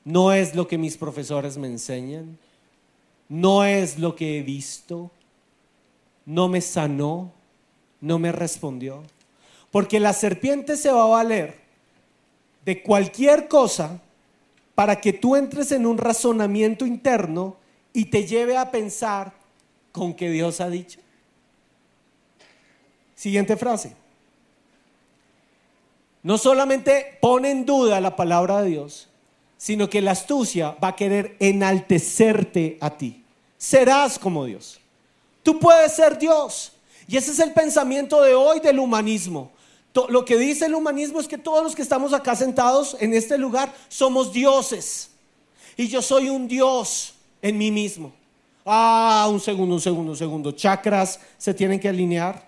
¿No 0.05 0.33
es 0.33 0.57
lo 0.57 0.67
que 0.67 0.77
mis 0.79 0.97
profesores 0.97 1.59
me 1.59 1.69
enseñan? 1.69 2.37
¿No 3.29 3.65
es 3.65 3.97
lo 3.97 4.17
que 4.17 4.39
he 4.39 4.43
visto? 4.43 5.13
¿No 6.25 6.49
me 6.49 6.61
sanó? 6.61 7.31
¿No 8.01 8.19
me 8.19 8.33
respondió? 8.33 9.05
Porque 9.71 10.01
la 10.01 10.13
serpiente 10.13 10.77
se 10.77 10.91
va 10.91 11.05
a 11.05 11.23
valer 11.23 11.55
de 12.65 12.83
cualquier 12.83 13.47
cosa 13.47 14.03
para 14.77 15.01
que 15.01 15.15
tú 15.15 15.35
entres 15.35 15.73
en 15.73 15.87
un 15.87 15.99
razonamiento 15.99 16.87
interno 16.87 17.57
y 17.95 18.05
te 18.05 18.27
lleve 18.27 18.59
a 18.59 18.71
pensar 18.71 19.33
con 19.91 20.15
que 20.15 20.31
Dios 20.31 20.61
ha 20.61 20.69
dicho. 20.69 21.01
Siguiente 23.15 23.57
frase. 23.57 23.97
No 26.23 26.37
solamente 26.37 27.17
pone 27.23 27.51
en 27.51 27.65
duda 27.65 28.03
la 28.03 28.17
palabra 28.17 28.61
de 28.61 28.69
Dios, 28.69 29.09
sino 29.57 29.89
que 29.89 30.03
la 30.03 30.11
astucia 30.11 30.73
va 30.73 30.89
a 30.89 30.97
querer 30.97 31.37
enaltecerte 31.41 32.77
a 32.83 32.91
ti. 32.91 33.25
Serás 33.57 34.19
como 34.19 34.45
Dios. 34.45 34.79
Tú 35.43 35.59
puedes 35.59 35.95
ser 35.95 36.19
Dios. 36.19 36.73
Y 37.09 37.17
ese 37.17 37.31
es 37.31 37.39
el 37.39 37.55
pensamiento 37.55 38.21
de 38.21 38.35
hoy 38.35 38.61
del 38.61 38.79
humanismo. 38.79 39.53
Lo 40.09 40.25
que 40.25 40.37
dice 40.37 40.67
el 40.67 40.75
humanismo 40.75 41.21
es 41.21 41.29
que 41.29 41.39
todos 41.39 41.63
los 41.63 41.75
que 41.75 41.83
estamos 41.83 42.13
acá 42.13 42.37
sentados 42.37 42.97
en 43.01 43.15
este 43.15 43.39
lugar 43.39 43.73
somos 43.89 44.33
dioses. 44.33 45.11
Y 45.77 45.89
yo 45.89 46.03
soy 46.03 46.29
un 46.29 46.47
dios 46.49 47.15
en 47.41 47.57
mí 47.57 47.71
mismo. 47.71 48.13
Ah, 48.65 49.29
un 49.31 49.41
segundo, 49.41 49.75
un 49.77 49.81
segundo, 49.81 50.13
un 50.13 50.19
segundo. 50.19 50.53
Chakras 50.53 51.21
se 51.39 51.55
tienen 51.55 51.79
que 51.79 51.89
alinear. 51.89 52.47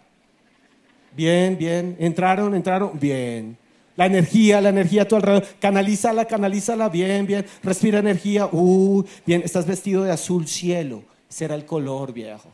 Bien, 1.15 1.57
bien. 1.57 1.97
Entraron, 1.99 2.55
entraron. 2.55 2.99
Bien. 2.99 3.57
La 3.97 4.07
energía, 4.07 4.61
la 4.61 4.69
energía 4.69 5.03
a 5.03 5.09
tu 5.09 5.17
alrededor. 5.17 5.47
Canalízala, 5.61 6.25
canalízala. 6.25 6.89
Bien, 6.89 7.27
bien. 7.27 7.47
Respira 7.63 8.01
energía. 8.01 8.49
Uh, 8.51 9.05
bien. 9.25 9.43
Estás 9.45 9.67
vestido 9.67 10.03
de 10.03 10.11
azul 10.11 10.47
cielo. 10.49 11.03
Será 11.29 11.55
el 11.55 11.65
color, 11.65 12.13
viejo. 12.13 12.51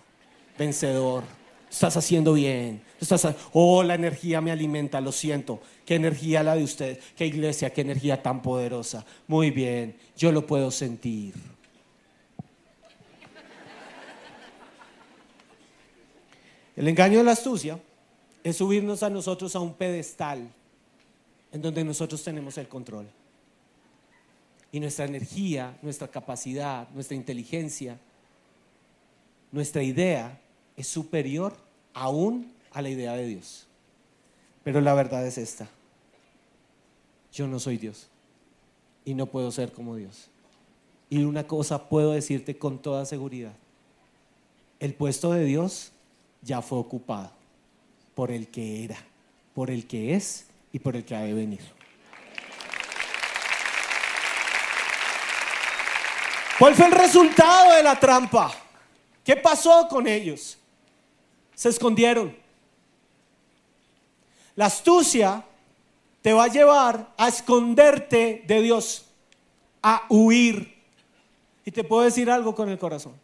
Vencedor. 0.59 1.25
Estás 1.71 1.97
haciendo 1.97 2.35
bien. 2.35 2.83
Estás, 3.01 3.27
oh, 3.53 3.83
la 3.83 3.95
energía 3.95 4.41
me 4.41 4.51
alimenta, 4.51 5.01
lo 5.01 5.13
siento. 5.13 5.61
Qué 5.85 5.97
energía 5.97 6.43
la 6.43 6.57
de 6.57 6.65
usted. 6.65 7.01
Qué 7.17 7.27
iglesia, 7.27 7.71
qué 7.71 7.83
energía 7.83 8.23
tan 8.23 8.41
poderosa. 8.41 9.05
Muy 9.27 9.51
bien, 9.51 9.97
yo 10.17 10.33
lo 10.33 10.47
puedo 10.47 10.71
sentir. 10.71 11.35
El 16.77 16.89
engaño 16.89 17.19
de 17.19 17.25
la 17.25 17.33
astucia 17.33 17.79
es 18.43 18.57
subirnos 18.57 19.03
a 19.03 19.11
nosotros 19.11 19.55
a 19.55 19.61
un 19.61 19.75
pedestal 19.75 20.49
en 21.53 21.63
donde 21.63 21.85
nosotros 21.85 22.23
tenemos 22.23 22.59
el 22.59 22.69
control. 22.69 23.07
Y 24.73 24.81
nuestra 24.81 25.05
energía, 25.05 25.79
nuestra 25.83 26.09
capacidad, 26.09 26.89
nuestra 26.91 27.17
inteligencia, 27.17 27.97
nuestra 29.53 29.85
idea 29.85 30.41
es 30.77 30.89
superior 30.89 31.57
aún 31.93 32.54
a 32.75 32.83
la 32.83 32.91
idea 32.91 33.13
de 33.15 33.27
Dios. 33.27 33.67
Pero 34.63 34.81
la 34.81 34.93
verdad 34.93 35.27
es 35.27 35.39
esta. 35.39 35.69
Yo 37.33 37.47
no 37.47 37.59
soy 37.59 37.79
Dios 37.79 38.09
y 39.05 39.15
no 39.15 39.27
puedo 39.27 39.51
ser 39.51 39.73
como 39.73 39.97
Dios. 39.97 40.29
Y 41.09 41.25
una 41.25 41.47
cosa 41.47 41.89
puedo 41.89 42.13
decirte 42.13 42.59
con 42.59 42.79
toda 42.79 43.07
seguridad. 43.07 43.53
El 44.81 44.95
puesto 44.95 45.33
de 45.33 45.45
Dios 45.45 45.93
ya 46.43 46.61
fue 46.61 46.79
ocupado 46.79 47.31
por 48.15 48.31
el 48.31 48.49
que 48.49 48.85
era, 48.85 48.99
por 49.55 49.71
el 49.71 49.87
que 49.87 50.15
es 50.15 50.47
y 50.73 50.79
por 50.79 50.97
el 50.97 51.05
que 51.05 51.15
ha 51.15 51.23
de 51.23 51.33
venir. 51.33 51.61
¿Cuál 56.59 56.75
fue 56.75 56.87
el 56.87 56.93
resultado 56.93 57.75
de 57.75 57.83
la 57.83 57.99
trampa? 57.99 58.53
¿Qué 59.25 59.37
pasó 59.37 59.89
con 59.89 60.07
ellos? 60.07 60.59
Se 61.55 61.69
escondieron. 61.69 62.44
La 64.57 64.67
astucia 64.67 65.45
te 66.23 66.33
va 66.33 66.45
a 66.45 66.49
llevar 66.49 67.13
a 67.17 67.29
esconderte 67.29 68.45
de 68.47 68.63
Dios, 68.63 69.07
a 69.83 70.05
huir. 70.09 70.75
Y 71.65 71.71
te 71.71 71.85
puedo 71.85 72.03
decir 72.03 72.31
algo 72.31 72.55
con 72.55 72.69
el 72.69 72.79
corazón. 72.79 73.15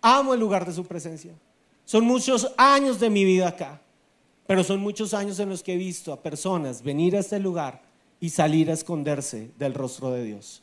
Amo 0.00 0.34
el 0.34 0.40
lugar 0.40 0.66
de 0.66 0.72
su 0.72 0.84
presencia. 0.84 1.32
Son 1.84 2.04
muchos 2.04 2.52
años 2.56 3.00
de 3.00 3.10
mi 3.10 3.24
vida 3.24 3.48
acá, 3.48 3.80
pero 4.46 4.62
son 4.64 4.80
muchos 4.80 5.14
años 5.14 5.38
en 5.40 5.48
los 5.48 5.62
que 5.62 5.74
he 5.74 5.76
visto 5.76 6.12
a 6.12 6.22
personas 6.22 6.82
venir 6.82 7.16
a 7.16 7.20
este 7.20 7.38
lugar 7.38 7.82
y 8.20 8.30
salir 8.30 8.70
a 8.70 8.74
esconderse 8.74 9.50
del 9.58 9.74
rostro 9.74 10.10
de 10.10 10.24
Dios 10.24 10.62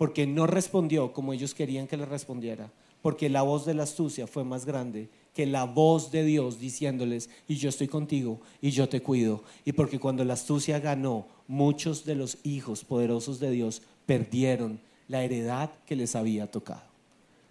porque 0.00 0.26
no 0.26 0.46
respondió 0.46 1.12
como 1.12 1.34
ellos 1.34 1.52
querían 1.52 1.86
que 1.86 1.98
le 1.98 2.06
respondiera, 2.06 2.70
porque 3.02 3.28
la 3.28 3.42
voz 3.42 3.66
de 3.66 3.74
la 3.74 3.84
astucia 3.84 4.26
fue 4.26 4.44
más 4.44 4.64
grande 4.64 5.08
que 5.34 5.46
la 5.46 5.64
voz 5.64 6.10
de 6.10 6.24
Dios 6.24 6.58
diciéndoles, 6.58 7.30
y 7.46 7.56
yo 7.56 7.68
estoy 7.68 7.88
contigo, 7.88 8.40
y 8.60 8.70
yo 8.70 8.88
te 8.88 9.00
cuido, 9.00 9.44
y 9.64 9.72
porque 9.72 9.98
cuando 9.98 10.24
la 10.24 10.34
astucia 10.34 10.80
ganó, 10.80 11.26
muchos 11.46 12.04
de 12.04 12.14
los 12.14 12.38
hijos 12.42 12.84
poderosos 12.84 13.38
de 13.38 13.50
Dios 13.50 13.82
perdieron 14.06 14.80
la 15.08 15.22
heredad 15.22 15.70
que 15.86 15.96
les 15.96 16.16
había 16.16 16.50
tocado. 16.50 16.82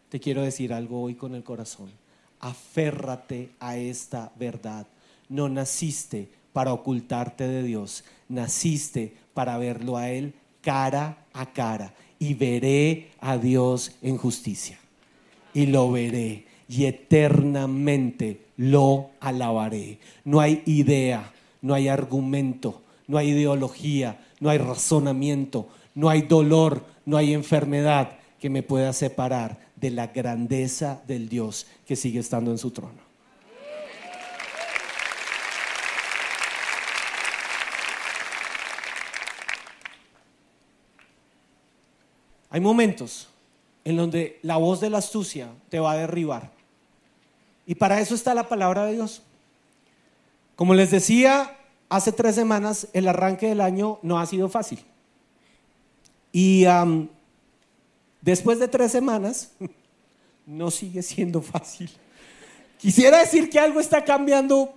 Te 0.09 0.19
quiero 0.19 0.41
decir 0.41 0.73
algo 0.73 1.01
hoy 1.01 1.15
con 1.15 1.35
el 1.35 1.43
corazón, 1.43 1.89
aférrate 2.39 3.51
a 3.59 3.77
esta 3.77 4.31
verdad, 4.37 4.87
no 5.29 5.47
naciste 5.49 6.29
para 6.53 6.73
ocultarte 6.73 7.47
de 7.47 7.63
Dios, 7.63 8.03
naciste 8.27 9.15
para 9.33 9.57
verlo 9.57 9.97
a 9.97 10.09
Él 10.09 10.33
cara 10.61 11.25
a 11.33 11.51
cara. 11.51 11.93
Y 12.19 12.33
veré 12.33 13.11
a 13.19 13.37
Dios 13.37 13.93
en 14.01 14.17
justicia. 14.17 14.77
Y 15.53 15.65
lo 15.67 15.91
veré 15.91 16.45
y 16.67 16.85
eternamente 16.85 18.41
lo 18.57 19.09
alabaré. 19.19 19.99
No 20.23 20.39
hay 20.39 20.61
idea, 20.65 21.33
no 21.61 21.73
hay 21.73 21.87
argumento, 21.87 22.81
no 23.07 23.17
hay 23.17 23.29
ideología, 23.29 24.19
no 24.39 24.49
hay 24.49 24.59
razonamiento, 24.59 25.67
no 25.95 26.09
hay 26.09 26.21
dolor, 26.21 26.85
no 27.05 27.17
hay 27.17 27.33
enfermedad 27.33 28.19
que 28.39 28.49
me 28.49 28.63
pueda 28.63 28.93
separar 28.93 29.57
de 29.75 29.89
la 29.89 30.07
grandeza 30.07 31.01
del 31.07 31.27
Dios 31.27 31.65
que 31.87 31.95
sigue 31.95 32.19
estando 32.19 32.51
en 32.51 32.57
su 32.57 32.71
trono. 32.71 33.09
Hay 42.51 42.61
momentos 42.61 43.29
en 43.89 43.97
donde 43.97 44.39
la 44.43 44.57
voz 44.57 44.79
de 44.79 44.89
la 44.89 44.99
astucia 44.99 45.49
te 45.69 45.79
va 45.79 45.93
a 45.93 45.97
derribar. 45.97 46.51
Y 47.65 47.75
para 47.75 47.99
eso 47.99 48.15
está 48.15 48.33
la 48.33 48.47
palabra 48.47 48.85
de 48.85 48.93
Dios. 48.93 49.21
Como 50.55 50.73
les 50.73 50.91
decía, 50.91 51.57
hace 51.89 52.11
tres 52.11 52.35
semanas 52.35 52.87
el 52.93 53.07
arranque 53.07 53.47
del 53.47 53.61
año 53.61 53.99
no 54.01 54.19
ha 54.19 54.25
sido 54.25 54.49
fácil. 54.49 54.79
Y 56.31 56.65
después 58.21 58.59
de 58.59 58.67
tres 58.67 58.91
semanas, 58.91 59.51
no 60.45 60.71
sigue 60.71 61.01
siendo 61.01 61.41
fácil. 61.41 61.89
Quisiera 62.77 63.19
decir 63.19 63.49
que 63.49 63.59
algo 63.59 63.79
está 63.79 64.03
cambiando, 64.05 64.73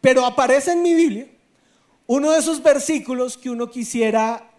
pero 0.00 0.26
aparece 0.26 0.72
en 0.72 0.82
mi 0.82 0.94
Biblia 0.94 1.28
uno 2.06 2.32
de 2.32 2.38
esos 2.38 2.62
versículos 2.62 3.38
que 3.38 3.50
uno 3.50 3.70
quisiera 3.70 4.51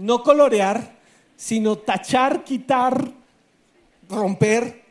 no 0.00 0.22
colorear, 0.22 0.98
sino 1.36 1.76
tachar, 1.76 2.42
quitar, 2.42 3.12
romper, 4.08 4.82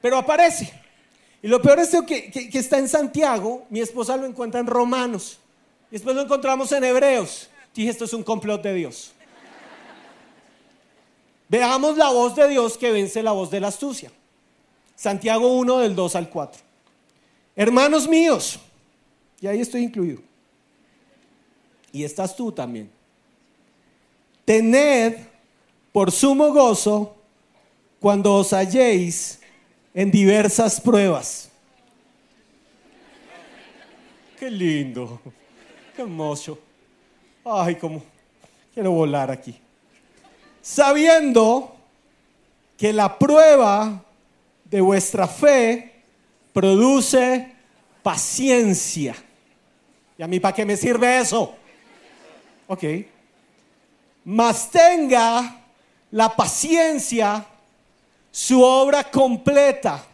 pero 0.00 0.16
aparece. 0.16 0.72
Y 1.42 1.48
lo 1.48 1.60
peor 1.60 1.78
es 1.78 1.90
que, 2.06 2.50
está 2.54 2.78
en 2.78 2.88
Santiago, 2.88 3.66
mi 3.68 3.80
esposa 3.80 4.16
lo 4.16 4.26
encuentra 4.26 4.60
en 4.60 4.66
Romanos, 4.66 5.38
y 5.90 5.94
después 5.94 6.16
lo 6.16 6.22
encontramos 6.22 6.72
en 6.72 6.84
Hebreos. 6.84 7.50
Dije, 7.74 7.90
esto 7.90 8.04
es 8.04 8.14
un 8.14 8.22
complot 8.22 8.62
de 8.62 8.74
Dios. 8.74 9.12
Veamos 11.48 11.96
la 11.98 12.08
voz 12.08 12.34
de 12.34 12.48
Dios 12.48 12.78
que 12.78 12.90
vence 12.90 13.22
la 13.22 13.32
voz 13.32 13.50
de 13.50 13.60
la 13.60 13.68
astucia. 13.68 14.10
Santiago 14.96 15.52
1 15.58 15.78
del 15.80 15.94
2 15.94 16.16
al 16.16 16.30
4. 16.30 16.62
Hermanos 17.56 18.08
míos, 18.08 18.58
y 19.40 19.46
ahí 19.46 19.60
estoy 19.60 19.82
incluido. 19.82 20.22
Y 21.92 22.04
estás 22.04 22.34
tú 22.34 22.50
también. 22.50 22.93
Tened 24.44 25.26
por 25.92 26.10
sumo 26.10 26.52
gozo 26.52 27.14
cuando 28.00 28.34
os 28.34 28.52
halléis 28.52 29.40
en 29.94 30.10
diversas 30.10 30.80
pruebas. 30.80 31.48
Qué 34.38 34.50
lindo, 34.50 35.20
qué 35.96 36.02
hermoso. 36.02 36.58
Ay, 37.44 37.76
cómo 37.76 38.02
quiero 38.74 38.90
volar 38.90 39.30
aquí. 39.30 39.58
Sabiendo 40.60 41.74
que 42.76 42.92
la 42.92 43.18
prueba 43.18 44.02
de 44.64 44.80
vuestra 44.80 45.26
fe 45.26 46.02
produce 46.52 47.54
paciencia. 48.02 49.14
¿Y 50.18 50.22
a 50.22 50.26
mí 50.26 50.40
para 50.40 50.54
qué 50.54 50.66
me 50.66 50.76
sirve 50.76 51.18
eso? 51.18 51.54
Ok 52.66 52.84
mas 54.24 54.70
tenga 54.70 55.60
la 56.10 56.34
paciencia 56.34 57.44
su 58.30 58.62
obra 58.62 59.04
completa. 59.04 60.04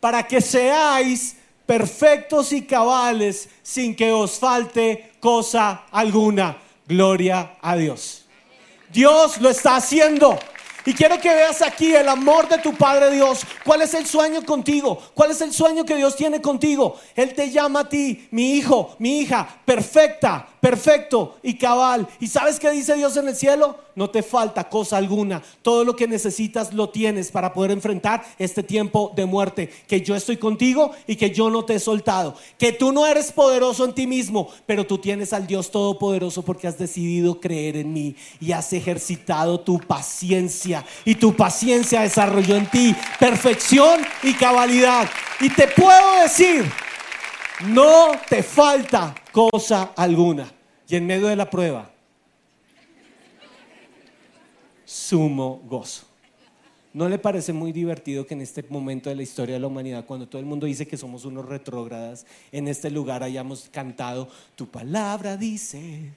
para 0.00 0.22
que 0.22 0.40
seáis 0.40 1.36
perfectos 1.66 2.52
y 2.52 2.62
cabales 2.62 3.48
sin 3.62 3.94
que 3.94 4.12
os 4.12 4.38
falte 4.38 5.12
cosa 5.20 5.84
alguna. 5.90 6.56
Gloria 6.86 7.56
a 7.60 7.76
Dios. 7.76 8.24
Dios 8.90 9.38
lo 9.40 9.50
está 9.50 9.76
haciendo. 9.76 10.38
Y 10.86 10.94
quiero 10.94 11.20
que 11.20 11.28
veas 11.28 11.60
aquí 11.60 11.94
el 11.94 12.08
amor 12.08 12.48
de 12.48 12.56
tu 12.58 12.72
Padre 12.74 13.10
Dios. 13.10 13.42
¿Cuál 13.62 13.82
es 13.82 13.92
el 13.92 14.06
sueño 14.06 14.42
contigo? 14.46 14.98
¿Cuál 15.12 15.32
es 15.32 15.40
el 15.42 15.52
sueño 15.52 15.84
que 15.84 15.96
Dios 15.96 16.16
tiene 16.16 16.40
contigo? 16.40 16.98
Él 17.14 17.34
te 17.34 17.50
llama 17.50 17.80
a 17.80 17.88
ti, 17.90 18.26
mi 18.30 18.54
hijo, 18.54 18.96
mi 18.98 19.20
hija, 19.20 19.46
perfecta, 19.66 20.48
perfecto 20.60 21.36
y 21.42 21.54
cabal. 21.54 22.06
¿Y 22.20 22.26
sabes 22.26 22.58
qué 22.58 22.70
dice 22.70 22.94
Dios 22.94 23.16
en 23.16 23.28
el 23.28 23.36
cielo? 23.36 23.76
No 23.94 24.10
te 24.10 24.22
falta 24.22 24.68
cosa 24.68 24.96
alguna. 24.96 25.42
Todo 25.62 25.84
lo 25.84 25.96
que 25.96 26.06
necesitas 26.06 26.72
lo 26.72 26.90
tienes 26.90 27.30
para 27.32 27.52
poder 27.52 27.72
enfrentar 27.72 28.24
este 28.38 28.62
tiempo 28.62 29.12
de 29.16 29.26
muerte. 29.26 29.70
Que 29.88 30.02
yo 30.02 30.14
estoy 30.14 30.36
contigo 30.36 30.92
y 31.06 31.16
que 31.16 31.30
yo 31.30 31.50
no 31.50 31.64
te 31.64 31.74
he 31.74 31.80
soltado. 31.80 32.36
Que 32.58 32.72
tú 32.72 32.92
no 32.92 33.06
eres 33.06 33.32
poderoso 33.32 33.84
en 33.84 33.94
ti 33.94 34.06
mismo, 34.06 34.48
pero 34.66 34.86
tú 34.86 34.98
tienes 34.98 35.32
al 35.32 35.46
Dios 35.46 35.70
Todopoderoso 35.70 36.42
porque 36.42 36.68
has 36.68 36.78
decidido 36.78 37.40
creer 37.40 37.76
en 37.76 37.92
mí 37.92 38.14
y 38.40 38.52
has 38.52 38.72
ejercitado 38.72 39.60
tu 39.60 39.80
paciencia 39.80 40.84
y 41.04 41.14
tu 41.16 41.34
paciencia 41.34 42.02
desarrolló 42.02 42.56
en 42.56 42.70
ti 42.70 42.94
perfección 43.18 44.00
y 44.22 44.34
cabalidad. 44.34 45.08
Y 45.40 45.50
te 45.50 45.68
puedo 45.68 46.22
decir, 46.22 46.70
no 47.66 48.12
te 48.28 48.42
falta 48.42 49.14
cosa 49.32 49.92
alguna. 49.96 50.50
Y 50.88 50.96
en 50.96 51.06
medio 51.06 51.26
de 51.26 51.36
la 51.36 51.48
prueba, 51.48 51.90
sumo 54.84 55.60
gozo. 55.64 56.06
¿No 56.94 57.08
le 57.08 57.18
parece 57.18 57.52
muy 57.52 57.70
divertido 57.72 58.26
que 58.26 58.34
en 58.34 58.40
este 58.40 58.64
momento 58.68 59.10
de 59.10 59.16
la 59.16 59.22
historia 59.22 59.54
de 59.54 59.60
la 59.60 59.66
humanidad, 59.66 60.06
cuando 60.06 60.26
todo 60.26 60.40
el 60.40 60.46
mundo 60.46 60.66
dice 60.66 60.86
que 60.86 60.96
somos 60.96 61.24
unos 61.26 61.44
retrógradas, 61.44 62.26
en 62.50 62.66
este 62.66 62.90
lugar 62.90 63.22
hayamos 63.22 63.68
cantado, 63.70 64.28
tu 64.56 64.66
palabra 64.66 65.36
dice, 65.36 66.12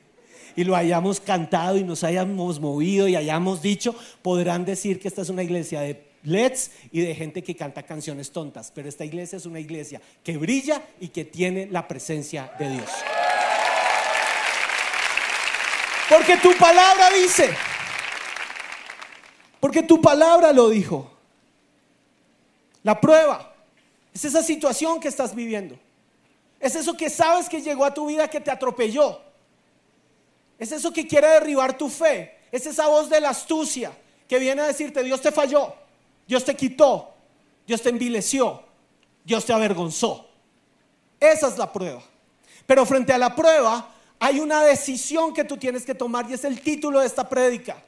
y 0.56 0.64
lo 0.64 0.76
hayamos 0.76 1.20
cantado 1.20 1.78
y 1.78 1.84
nos 1.84 2.04
hayamos 2.04 2.60
movido 2.60 3.08
y 3.08 3.16
hayamos 3.16 3.62
dicho, 3.62 3.94
podrán 4.22 4.64
decir 4.64 5.00
que 5.00 5.10
esta 5.10 5.22
es 5.22 5.30
una 5.30 5.44
iglesia 5.44 5.82
de 5.82 6.11
LEDs 6.24 6.72
y 6.92 7.02
de 7.02 7.16
gente 7.16 7.44
que 7.44 7.56
canta 7.56 7.84
canciones 7.84 8.32
tontas, 8.32 8.72
pero 8.74 8.88
esta 8.88 9.06
iglesia 9.06 9.38
es 9.38 9.46
una 9.46 9.60
iglesia 9.60 10.02
que 10.24 10.38
brilla 10.38 10.82
y 11.00 11.10
que 11.10 11.26
tiene 11.26 11.68
la 11.68 11.88
presencia 11.88 12.52
de 12.60 12.70
Dios. 12.70 12.90
Porque 16.10 16.38
tu 16.38 16.56
palabra 16.58 17.10
dice, 17.12 17.56
porque 19.60 19.84
tu 19.84 20.02
palabra 20.02 20.52
lo 20.52 20.70
dijo. 20.70 21.10
La 22.84 23.00
prueba 23.00 23.54
es 24.14 24.26
esa 24.26 24.44
situación 24.44 25.00
que 25.00 25.08
estás 25.08 25.34
viviendo. 25.34 25.80
Es 26.60 26.76
eso 26.76 26.96
que 26.98 27.10
sabes 27.10 27.48
que 27.48 27.62
llegó 27.62 27.86
a 27.86 27.94
tu 27.94 28.08
vida 28.08 28.28
que 28.28 28.42
te 28.42 28.52
atropelló. 28.52 29.22
Es 30.60 30.72
eso 30.72 30.92
que 30.92 31.08
quiere 31.08 31.28
derribar 31.28 31.78
tu 31.78 31.90
fe. 31.90 32.40
Es 32.52 32.66
esa 32.66 32.88
voz 32.88 33.10
de 33.10 33.22
la 33.22 33.30
astucia 33.30 33.92
que 34.28 34.38
viene 34.40 34.62
a 34.62 34.68
decirte, 34.68 35.04
Dios 35.04 35.22
te 35.22 35.32
falló, 35.32 35.74
Dios 36.32 36.46
te 36.46 36.56
quitó, 36.56 37.10
Dios 37.68 37.82
te 37.82 37.90
envileció. 37.90 38.64
Dios 39.22 39.44
te 39.44 39.52
avergonzó. 39.52 40.30
Esa 41.20 41.50
es 41.50 41.58
la 41.58 41.74
prueba. 41.74 42.02
Pero 42.66 42.86
frente 42.86 43.12
a 43.12 43.18
la 43.18 43.36
prueba 43.36 43.94
hay 44.18 44.40
una 44.40 44.64
decisión 44.64 45.34
que 45.34 45.44
tú 45.44 45.58
tienes 45.58 45.84
que 45.84 45.94
tomar 45.94 46.30
y 46.30 46.34
es 46.36 46.46
el 46.46 46.62
título 46.62 47.02
de 47.02 47.08
esta 47.08 47.28
prédica. 47.28 47.84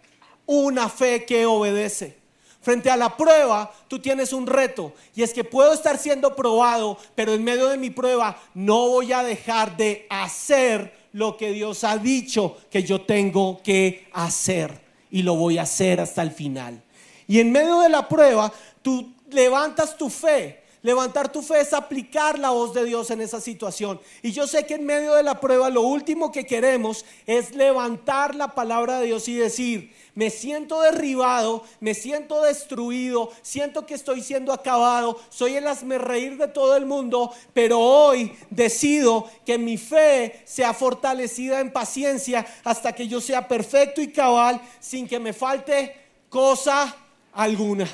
Una 0.45 0.89
fe 0.89 1.23
que 1.23 1.45
obedece. 1.45 2.17
Frente 2.59 2.89
a 2.89 2.97
la 2.97 3.15
prueba, 3.15 3.73
tú 3.87 3.99
tienes 3.99 4.33
un 4.33 4.45
reto 4.45 4.91
y 5.15 5.23
es 5.23 5.33
que 5.33 5.45
puedo 5.45 5.71
estar 5.71 5.97
siendo 5.97 6.35
probado, 6.35 6.97
pero 7.15 7.33
en 7.33 7.45
medio 7.45 7.69
de 7.69 7.77
mi 7.77 7.91
prueba 7.91 8.37
no 8.53 8.89
voy 8.89 9.13
a 9.13 9.23
dejar 9.23 9.77
de 9.77 10.05
hacer 10.09 10.93
lo 11.13 11.37
que 11.37 11.53
Dios 11.53 11.85
ha 11.85 11.97
dicho 11.97 12.57
que 12.69 12.83
yo 12.83 13.03
tengo 13.03 13.61
que 13.63 14.09
hacer 14.11 14.81
y 15.09 15.21
lo 15.21 15.35
voy 15.35 15.59
a 15.59 15.61
hacer 15.61 16.01
hasta 16.01 16.21
el 16.21 16.31
final. 16.31 16.83
Y 17.27 17.39
en 17.39 17.51
medio 17.51 17.79
de 17.81 17.89
la 17.89 18.07
prueba, 18.07 18.51
tú 18.81 19.13
levantas 19.29 19.97
tu 19.97 20.09
fe 20.09 20.63
Levantar 20.83 21.31
tu 21.31 21.41
fe 21.41 21.61
es 21.61 21.71
aplicar 21.71 22.37
la 22.37 22.49
voz 22.49 22.73
de 22.73 22.83
Dios 22.83 23.09
en 23.09 23.21
esa 23.21 23.39
situación. 23.39 24.01
Y 24.21 24.33
yo 24.33 24.47
sé 24.47 24.65
que 24.65 24.73
en 24.73 24.85
medio 24.85 25.13
de 25.13 25.23
la 25.23 25.39
prueba 25.39 25.69
lo 25.69 25.81
último 25.81 26.29
que 26.29 26.45
queremos 26.45 27.05
es 27.25 27.55
levantar 27.55 28.35
la 28.35 28.53
palabra 28.53 28.99
de 28.99 29.05
Dios 29.05 29.29
y 29.29 29.35
decir, 29.35 29.93
me 30.13 30.29
siento 30.29 30.81
derribado, 30.81 31.63
me 31.79 31.93
siento 31.93 32.41
destruido, 32.43 33.31
siento 33.41 33.85
que 33.85 33.93
estoy 33.93 34.21
siendo 34.21 34.51
acabado, 34.51 35.17
soy 35.29 35.55
el 35.55 35.65
reír 36.01 36.35
de 36.35 36.49
todo 36.49 36.75
el 36.75 36.85
mundo, 36.85 37.31
pero 37.53 37.79
hoy 37.79 38.35
decido 38.49 39.29
que 39.45 39.57
mi 39.57 39.77
fe 39.77 40.41
sea 40.43 40.73
fortalecida 40.73 41.61
en 41.61 41.71
paciencia 41.71 42.45
hasta 42.65 42.91
que 42.91 43.07
yo 43.07 43.21
sea 43.21 43.47
perfecto 43.47 44.01
y 44.01 44.11
cabal 44.11 44.61
sin 44.81 45.07
que 45.07 45.17
me 45.17 45.31
falte 45.31 45.95
cosa 46.27 46.93
alguna. 47.33 47.87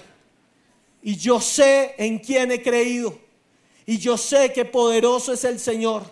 Y 1.01 1.15
yo 1.15 1.39
sé 1.39 1.95
en 1.97 2.19
quién 2.19 2.51
he 2.51 2.61
creído. 2.61 3.17
Y 3.85 3.97
yo 3.97 4.17
sé 4.17 4.53
que 4.53 4.65
poderoso 4.65 5.33
es 5.33 5.43
el 5.43 5.59
Señor. 5.59 6.03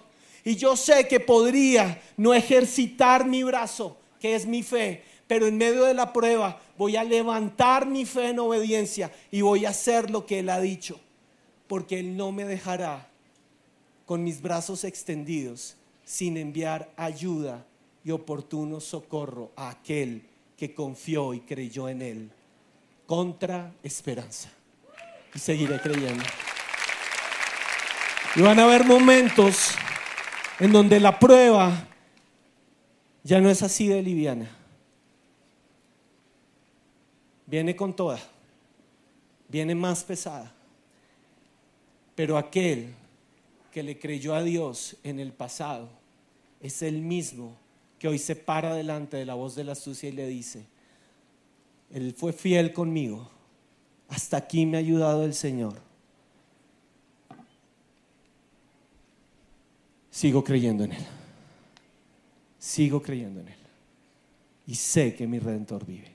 Y 0.44 0.56
yo 0.56 0.76
sé 0.76 1.08
que 1.08 1.20
podría 1.20 2.02
no 2.16 2.34
ejercitar 2.34 3.26
mi 3.26 3.44
brazo, 3.44 3.98
que 4.20 4.34
es 4.34 4.46
mi 4.46 4.63
fe, 4.63 5.04
pero 5.28 5.46
en 5.46 5.58
medio 5.58 5.84
de 5.84 5.94
la 5.94 6.13
prueba 6.13 6.62
voy 6.78 6.96
a 6.96 7.04
levantar 7.04 7.86
mi 7.86 8.06
fe 8.06 8.30
en 8.30 8.40
obediencia 8.40 9.12
y 9.30 9.42
voy 9.42 9.66
a 9.66 9.72
hacer 9.72 10.10
lo 10.10 10.26
que 10.26 10.40
Él 10.40 10.50
ha 10.50 10.62
dicho, 10.62 11.00
porque 11.68 12.00
Él 12.00 12.16
no 12.16 12.32
me 12.32 12.46
dejará 12.46 13.10
con 14.06 14.24
mis 14.24 14.42
brazos 14.42 14.86
extendidos 14.86 15.76
sin 16.06 16.38
enviar 16.38 16.90
ayuda 16.96 17.66
y 18.06 18.12
oportuno 18.12 18.80
socorro 18.80 19.52
a 19.58 19.70
aquel 19.70 20.24
que 20.56 20.74
confió 20.74 21.34
y 21.34 21.42
creyó 21.42 21.90
en 21.90 22.02
Él 22.02 22.32
contra 23.08 23.74
esperanza 23.82 24.52
y 25.34 25.39
seguiré 25.39 25.80
creyendo. 25.82 26.24
Y 28.36 28.41
van 28.41 28.60
a 28.60 28.65
haber 28.65 28.86
momentos 28.86 29.72
en 30.60 30.72
donde 30.72 31.00
la 31.00 31.17
prueba 31.17 31.88
ya 33.24 33.41
no 33.41 33.50
es 33.50 33.63
así 33.63 33.88
de 33.88 34.04
liviana. 34.04 34.48
Viene 37.48 37.76
con 37.76 37.96
toda, 37.96 38.20
viene 39.48 39.74
más 39.74 40.04
pesada. 40.04 40.54
Pero 42.13 42.38
aquel 42.38 42.93
que 43.72 43.84
le 43.84 43.98
creyó 43.98 44.36
a 44.36 44.43
Dios 44.43 44.98
en 45.04 45.20
el 45.20 45.32
pasado 45.32 45.89
es 46.62 46.82
el 46.82 47.02
mismo 47.02 47.56
que 48.00 48.08
hoy 48.08 48.20
se 48.20 48.36
para 48.36 48.74
delante 48.76 49.17
de 49.17 49.26
la 49.26 49.34
voz 49.34 49.56
de 49.56 49.63
la 49.63 49.72
astucia 49.72 50.10
y 50.10 50.12
le 50.12 50.28
dice, 50.28 50.65
Él 51.91 52.13
fue 52.13 52.34
fiel 52.34 52.73
conmigo 52.73 53.32
hasta 54.08 54.38
aquí 54.38 54.65
me 54.65 54.78
ha 54.78 54.80
ayudado 54.80 55.26
el 55.26 55.34
Señor. 55.34 55.76
Sigo 60.10 60.43
creyendo 60.43 60.84
en 60.84 60.93
Él. 60.93 61.06
Sigo 62.58 63.02
creyendo 63.02 63.41
en 63.41 63.50
Él. 63.50 63.58
Y 64.65 64.76
sé 64.76 65.13
que 65.13 65.28
mi 65.28 65.39
redentor 65.39 65.86
vive. 65.86 66.12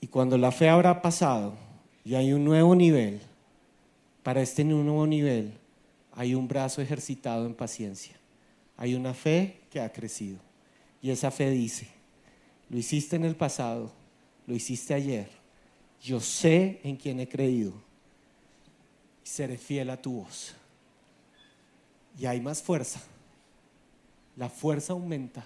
Y 0.00 0.06
cuando 0.06 0.38
la 0.38 0.52
fe 0.52 0.68
habrá 0.68 1.02
pasado 1.02 1.56
y 2.04 2.14
hay 2.14 2.32
un 2.32 2.44
nuevo 2.44 2.74
nivel, 2.74 3.20
para 4.22 4.42
este 4.42 4.62
nuevo 4.62 5.06
nivel 5.06 5.52
hay 6.12 6.34
un 6.34 6.46
brazo 6.46 6.80
ejercitado 6.80 7.46
en 7.46 7.54
paciencia. 7.54 8.14
Hay 8.76 8.94
una 8.94 9.14
fe 9.14 9.60
que 9.70 9.80
ha 9.80 9.92
crecido. 9.92 10.38
Y 11.02 11.10
esa 11.10 11.30
fe 11.30 11.50
dice, 11.50 11.88
lo 12.68 12.78
hiciste 12.78 13.16
en 13.16 13.24
el 13.24 13.36
pasado, 13.36 13.92
lo 14.46 14.54
hiciste 14.54 14.94
ayer, 14.94 15.28
yo 16.02 16.20
sé 16.20 16.80
en 16.84 16.96
quién 16.96 17.20
he 17.20 17.28
creído 17.28 17.72
y 19.24 19.28
seré 19.28 19.58
fiel 19.58 19.90
a 19.90 20.00
tu 20.00 20.22
voz. 20.22 20.54
Y 22.18 22.26
hay 22.26 22.40
más 22.40 22.62
fuerza. 22.62 23.00
La 24.36 24.48
fuerza 24.48 24.92
aumenta 24.92 25.44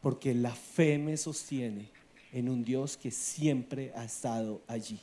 porque 0.00 0.34
la 0.34 0.54
fe 0.54 0.98
me 0.98 1.16
sostiene 1.16 1.88
en 2.32 2.48
un 2.48 2.64
Dios 2.64 2.96
que 2.96 3.10
siempre 3.10 3.92
ha 3.94 4.04
estado 4.04 4.62
allí. 4.66 4.98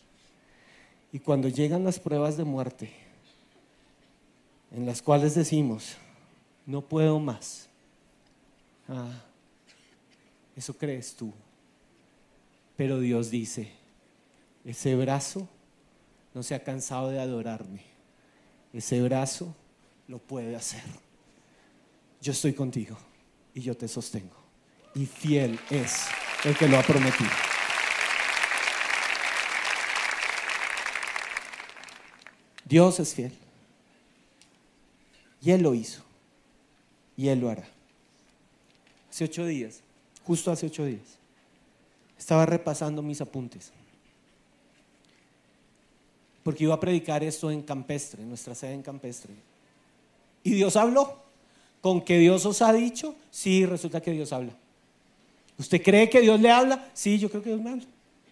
Y 1.11 1.19
cuando 1.19 1.47
llegan 1.47 1.83
las 1.83 1.99
pruebas 1.99 2.37
de 2.37 2.43
muerte, 2.43 2.91
en 4.71 4.85
las 4.85 5.01
cuales 5.01 5.35
decimos, 5.35 5.95
no 6.65 6.81
puedo 6.81 7.19
más, 7.19 7.67
ah, 8.87 9.23
eso 10.59 10.77
crees 10.77 11.15
tú. 11.15 11.33
Pero 12.75 12.99
Dios 12.99 13.31
dice, 13.31 13.71
ese 14.65 14.93
brazo 14.93 15.47
no 16.33 16.43
se 16.43 16.53
ha 16.53 16.65
cansado 16.65 17.09
de 17.09 17.19
adorarme. 17.21 17.81
Ese 18.73 19.01
brazo 19.01 19.55
lo 20.09 20.19
puede 20.19 20.57
hacer. 20.57 20.83
Yo 22.21 22.33
estoy 22.33 22.51
contigo 22.51 22.97
y 23.53 23.61
yo 23.61 23.77
te 23.77 23.87
sostengo. 23.87 24.35
Y 24.95 25.05
fiel 25.05 25.57
es 25.69 26.07
el 26.43 26.57
que 26.57 26.67
lo 26.67 26.77
ha 26.77 26.83
prometido. 26.83 27.31
Dios 32.65 32.99
es 32.99 33.15
fiel. 33.15 33.31
Y 35.41 35.51
Él 35.51 35.61
lo 35.61 35.73
hizo. 35.73 36.03
Y 37.15 37.29
Él 37.29 37.39
lo 37.39 37.49
hará. 37.49 37.65
Hace 39.09 39.23
ocho 39.23 39.45
días, 39.45 39.83
justo 40.29 40.51
hace 40.51 40.67
ocho 40.67 40.85
días, 40.85 41.17
estaba 42.15 42.45
repasando 42.45 43.01
mis 43.01 43.19
apuntes 43.19 43.71
porque 46.43 46.65
iba 46.65 46.75
a 46.75 46.79
predicar 46.79 47.23
esto 47.23 47.49
en 47.49 47.63
Campestre, 47.63 48.21
en 48.21 48.29
nuestra 48.29 48.53
sede 48.53 48.73
en 48.73 48.83
Campestre. 48.83 49.33
Y 50.43 50.51
Dios 50.51 50.75
habló. 50.75 51.17
¿Con 51.81 52.01
que 52.01 52.19
Dios 52.19 52.45
os 52.45 52.61
ha 52.61 52.71
dicho? 52.73 53.15
Sí, 53.31 53.65
resulta 53.65 54.01
que 54.01 54.11
Dios 54.11 54.31
habla. 54.31 54.53
¿Usted 55.57 55.81
cree 55.81 56.09
que 56.11 56.21
Dios 56.21 56.39
le 56.39 56.51
habla? 56.51 56.89
Sí, 56.93 57.17
yo 57.17 57.29
creo 57.29 57.41
que 57.41 57.49
Dios 57.49 57.61
me 57.61 57.71
habla. 57.71 57.85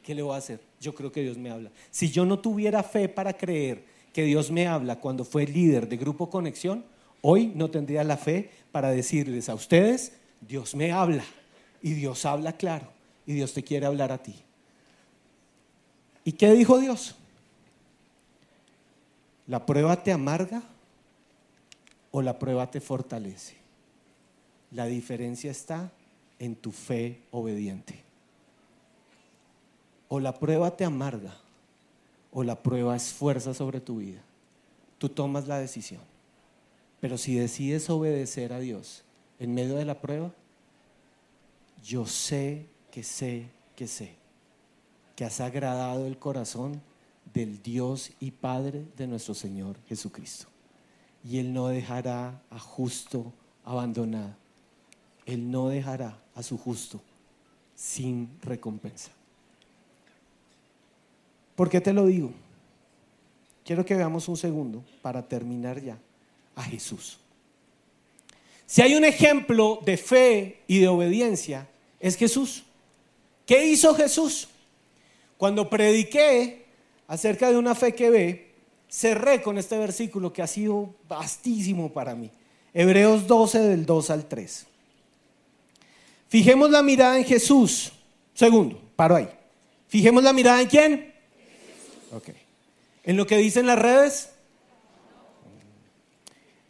¿Qué 0.03 0.13
le 0.13 0.21
voy 0.21 0.35
a 0.35 0.37
hacer? 0.37 0.59
Yo 0.79 0.93
creo 0.93 1.11
que 1.11 1.21
Dios 1.21 1.37
me 1.37 1.49
habla. 1.49 1.71
Si 1.89 2.11
yo 2.11 2.25
no 2.25 2.39
tuviera 2.39 2.83
fe 2.83 3.09
para 3.09 3.33
creer 3.33 3.83
que 4.13 4.23
Dios 4.23 4.51
me 4.51 4.67
habla 4.67 4.99
cuando 4.99 5.25
fue 5.25 5.47
líder 5.47 5.89
de 5.89 5.97
Grupo 5.97 6.29
Conexión, 6.29 6.85
hoy 7.21 7.51
no 7.55 7.69
tendría 7.71 8.03
la 8.03 8.17
fe 8.17 8.51
para 8.71 8.91
decirles 8.91 9.49
a 9.49 9.55
ustedes, 9.55 10.13
Dios 10.41 10.75
me 10.75 10.91
habla. 10.91 11.23
Y 11.87 11.93
Dios 11.93 12.25
habla 12.25 12.51
claro. 12.51 12.89
Y 13.25 13.33
Dios 13.33 13.53
te 13.53 13.63
quiere 13.63 13.85
hablar 13.85 14.11
a 14.11 14.17
ti. 14.17 14.35
¿Y 16.25 16.33
qué 16.33 16.51
dijo 16.51 16.79
Dios? 16.79 17.15
¿La 19.47 19.65
prueba 19.65 20.03
te 20.03 20.11
amarga 20.11 20.63
o 22.11 22.21
la 22.21 22.37
prueba 22.37 22.69
te 22.69 22.81
fortalece? 22.81 23.55
La 24.71 24.85
diferencia 24.85 25.49
está 25.49 25.89
en 26.39 26.57
tu 26.57 26.73
fe 26.73 27.21
obediente. 27.31 28.03
O 30.09 30.19
la 30.19 30.37
prueba 30.37 30.75
te 30.75 30.83
amarga 30.83 31.37
o 32.33 32.43
la 32.43 32.61
prueba 32.61 32.97
es 32.97 33.13
fuerza 33.13 33.53
sobre 33.53 33.79
tu 33.79 33.99
vida. 33.99 34.19
Tú 34.97 35.07
tomas 35.07 35.47
la 35.47 35.57
decisión. 35.57 36.01
Pero 36.99 37.17
si 37.17 37.35
decides 37.35 37.89
obedecer 37.89 38.51
a 38.51 38.59
Dios 38.59 39.05
en 39.39 39.53
medio 39.53 39.75
de 39.75 39.85
la 39.85 40.01
prueba, 40.01 40.33
yo 41.83 42.05
sé 42.05 42.67
que 42.91 43.03
sé 43.03 43.49
que 43.75 43.87
sé 43.87 44.15
que 45.17 45.25
has 45.25 45.41
agradado 45.41 46.05
el 46.05 46.19
corazón 46.19 46.79
del 47.33 47.61
Dios 47.63 48.11
y 48.19 48.29
Padre 48.29 48.85
de 48.95 49.07
nuestro 49.07 49.33
Señor 49.33 49.75
Jesucristo. 49.87 50.45
Y 51.23 51.39
Él 51.39 51.53
no 51.53 51.67
dejará 51.69 52.39
a 52.51 52.59
justo 52.59 53.33
abandonado. 53.65 54.35
Él 55.25 55.49
no 55.49 55.69
dejará 55.69 56.19
a 56.35 56.43
su 56.43 56.55
justo 56.55 57.01
sin 57.75 58.29
recompensa. 58.43 59.09
¿Por 61.55 61.67
qué 61.67 61.81
te 61.81 61.93
lo 61.93 62.05
digo? 62.05 62.31
Quiero 63.65 63.83
que 63.83 63.95
veamos 63.95 64.29
un 64.29 64.37
segundo 64.37 64.85
para 65.01 65.27
terminar 65.27 65.81
ya 65.81 65.97
a 66.55 66.61
Jesús. 66.61 67.19
Si 68.67 68.81
hay 68.81 68.95
un 68.95 69.05
ejemplo 69.05 69.79
de 69.85 69.95
fe 69.95 70.59
y 70.67 70.79
de 70.79 70.89
obediencia, 70.89 71.67
es 72.01 72.17
Jesús. 72.17 72.63
¿Qué 73.45 73.65
hizo 73.65 73.95
Jesús? 73.95 74.49
Cuando 75.37 75.69
prediqué 75.69 76.65
acerca 77.07 77.49
de 77.49 77.57
una 77.57 77.75
fe 77.75 77.95
que 77.95 78.09
ve, 78.09 78.51
cerré 78.89 79.41
con 79.41 79.57
este 79.57 79.77
versículo 79.77 80.33
que 80.33 80.41
ha 80.41 80.47
sido 80.47 80.93
vastísimo 81.07 81.93
para 81.93 82.13
mí. 82.13 82.29
Hebreos 82.73 83.25
12 83.25 83.59
del 83.59 83.85
2 83.85 84.09
al 84.09 84.27
3. 84.27 84.67
Fijemos 86.27 86.69
la 86.69 86.83
mirada 86.83 87.17
en 87.17 87.23
Jesús. 87.23 87.93
Segundo, 88.33 88.81
paro 88.97 89.15
ahí. 89.15 89.29
Fijemos 89.87 90.23
la 90.23 90.33
mirada 90.33 90.61
en 90.61 90.67
quién? 90.67 91.13
¿En 93.05 93.15
lo 93.15 93.25
que 93.25 93.37
dicen 93.37 93.65
las 93.65 93.79
redes? 93.79 94.31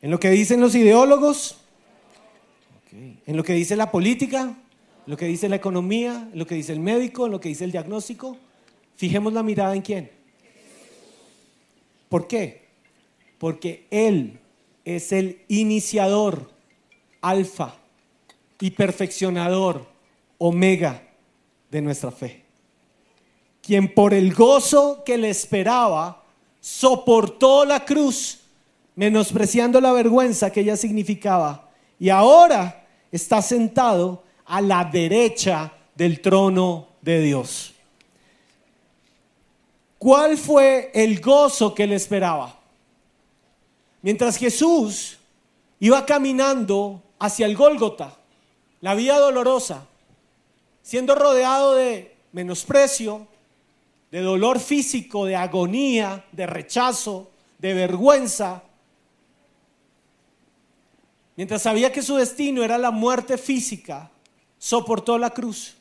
¿En 0.03 0.11
lo 0.11 0.19
que 0.19 0.29
dicen 0.29 0.61
los 0.61 0.75
ideólogos? 0.75 1.57
¿En 3.27 3.35
lo 3.35 3.43
que 3.43 3.53
dice 3.53 3.75
la 3.75 3.91
política? 3.91 4.41
¿En 4.41 4.55
lo 5.05 5.17
que 5.17 5.25
dice 5.25 5.49
la 5.49 5.57
economía? 5.57 6.29
¿En 6.31 6.39
lo 6.39 6.47
que 6.47 6.55
dice 6.55 6.71
el 6.71 6.79
médico? 6.79 7.25
¿En 7.25 7.33
lo 7.33 7.41
que 7.41 7.49
dice 7.49 7.65
el 7.65 7.73
diagnóstico? 7.73 8.37
Fijemos 8.95 9.33
la 9.33 9.43
mirada 9.43 9.75
en 9.75 9.81
quién. 9.81 10.09
¿Por 12.07 12.25
qué? 12.27 12.69
Porque 13.37 13.85
Él 13.91 14.39
es 14.85 15.11
el 15.11 15.41
iniciador, 15.49 16.49
alfa 17.19 17.75
y 18.61 18.71
perfeccionador, 18.71 19.85
omega 20.37 21.03
de 21.69 21.81
nuestra 21.81 22.11
fe. 22.11 22.45
Quien 23.61 23.93
por 23.93 24.13
el 24.13 24.33
gozo 24.33 25.03
que 25.03 25.17
le 25.17 25.29
esperaba 25.29 26.23
soportó 26.61 27.65
la 27.65 27.83
cruz, 27.83 28.39
menospreciando 28.95 29.81
la 29.81 29.91
vergüenza 29.91 30.49
que 30.49 30.61
ella 30.61 30.77
significaba, 30.77 31.69
y 31.99 32.07
ahora 32.07 32.86
está 33.11 33.41
sentado 33.41 34.23
a 34.45 34.61
la 34.61 34.83
derecha 34.85 35.73
del 35.95 36.21
trono 36.21 36.87
de 37.01 37.21
Dios. 37.21 37.73
¿Cuál 39.97 40.37
fue 40.37 40.91
el 40.93 41.19
gozo 41.19 41.73
que 41.73 41.87
le 41.87 41.95
esperaba? 41.95 42.59
Mientras 44.01 44.37
Jesús 44.37 45.17
iba 45.79 46.05
caminando 46.05 47.01
hacia 47.19 47.45
el 47.45 47.55
Gólgota, 47.55 48.15
la 48.81 48.93
vía 48.93 49.17
dolorosa, 49.17 49.87
siendo 50.83 51.15
rodeado 51.15 51.75
de 51.75 52.15
menosprecio, 52.31 53.27
de 54.11 54.21
dolor 54.21 54.59
físico, 54.59 55.25
de 55.25 55.35
agonía, 55.35 56.25
de 56.31 56.45
rechazo, 56.45 57.29
de 57.57 57.73
vergüenza, 57.73 58.63
mientras 61.37 61.61
sabía 61.61 61.93
que 61.93 62.01
su 62.01 62.15
destino 62.15 62.63
era 62.63 62.77
la 62.77 62.91
muerte 62.91 63.37
física, 63.37 64.11
soportó 64.57 65.17
la 65.17 65.29
cruz, 65.29 65.75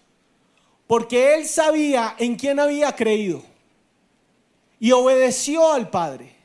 porque 0.87 1.35
él 1.35 1.47
sabía 1.47 2.15
en 2.19 2.37
quién 2.37 2.61
había 2.61 2.95
creído 2.95 3.43
y 4.79 4.93
obedeció 4.93 5.73
al 5.73 5.91
Padre. 5.91 6.37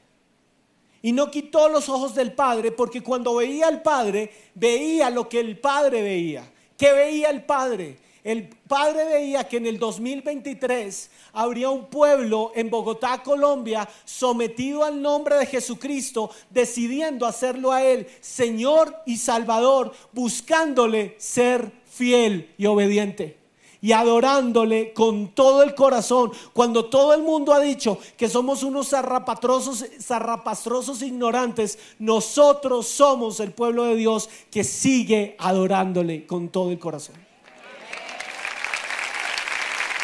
Y 1.03 1.11
no 1.11 1.29
quitó 1.29 1.67
los 1.67 1.89
ojos 1.89 2.15
del 2.15 2.33
Padre 2.33 2.71
porque 2.71 3.01
cuando 3.01 3.35
veía 3.35 3.67
al 3.67 3.81
Padre, 3.81 4.31
veía 4.53 5.09
lo 5.09 5.27
que 5.27 5.39
el 5.39 5.59
Padre 5.59 6.01
veía. 6.01 6.49
¿Qué 6.77 6.93
veía 6.93 7.29
el 7.29 7.43
Padre? 7.43 7.97
El 8.23 8.49
Padre 8.49 9.05
veía 9.05 9.47
que 9.47 9.57
en 9.57 9.65
el 9.65 9.79
2023 9.79 11.09
habría 11.33 11.69
un 11.71 11.85
pueblo 11.87 12.51
en 12.53 12.69
Bogotá, 12.69 13.23
Colombia, 13.23 13.89
sometido 14.05 14.83
al 14.83 15.01
nombre 15.01 15.37
de 15.37 15.47
Jesucristo, 15.47 16.29
decidiendo 16.49 17.25
hacerlo 17.25 17.71
a 17.71 17.83
Él 17.83 18.07
Señor 18.21 18.95
y 19.05 19.17
Salvador, 19.17 19.91
buscándole 20.11 21.15
ser 21.17 21.71
fiel 21.85 22.53
y 22.57 22.67
obediente 22.67 23.41
y 23.81 23.93
adorándole 23.93 24.93
con 24.93 25.29
todo 25.29 25.63
el 25.63 25.73
corazón. 25.73 26.31
Cuando 26.53 26.85
todo 26.85 27.15
el 27.15 27.23
mundo 27.23 27.51
ha 27.53 27.59
dicho 27.59 27.97
que 28.15 28.29
somos 28.29 28.61
unos 28.61 28.89
zarrapastrosos, 28.89 29.83
zarrapastrosos 29.99 31.01
ignorantes, 31.01 31.79
nosotros 31.97 32.87
somos 32.87 33.39
el 33.39 33.51
pueblo 33.51 33.85
de 33.85 33.95
Dios 33.95 34.29
que 34.51 34.63
sigue 34.63 35.35
adorándole 35.39 36.27
con 36.27 36.49
todo 36.49 36.69
el 36.69 36.77
corazón. 36.77 37.15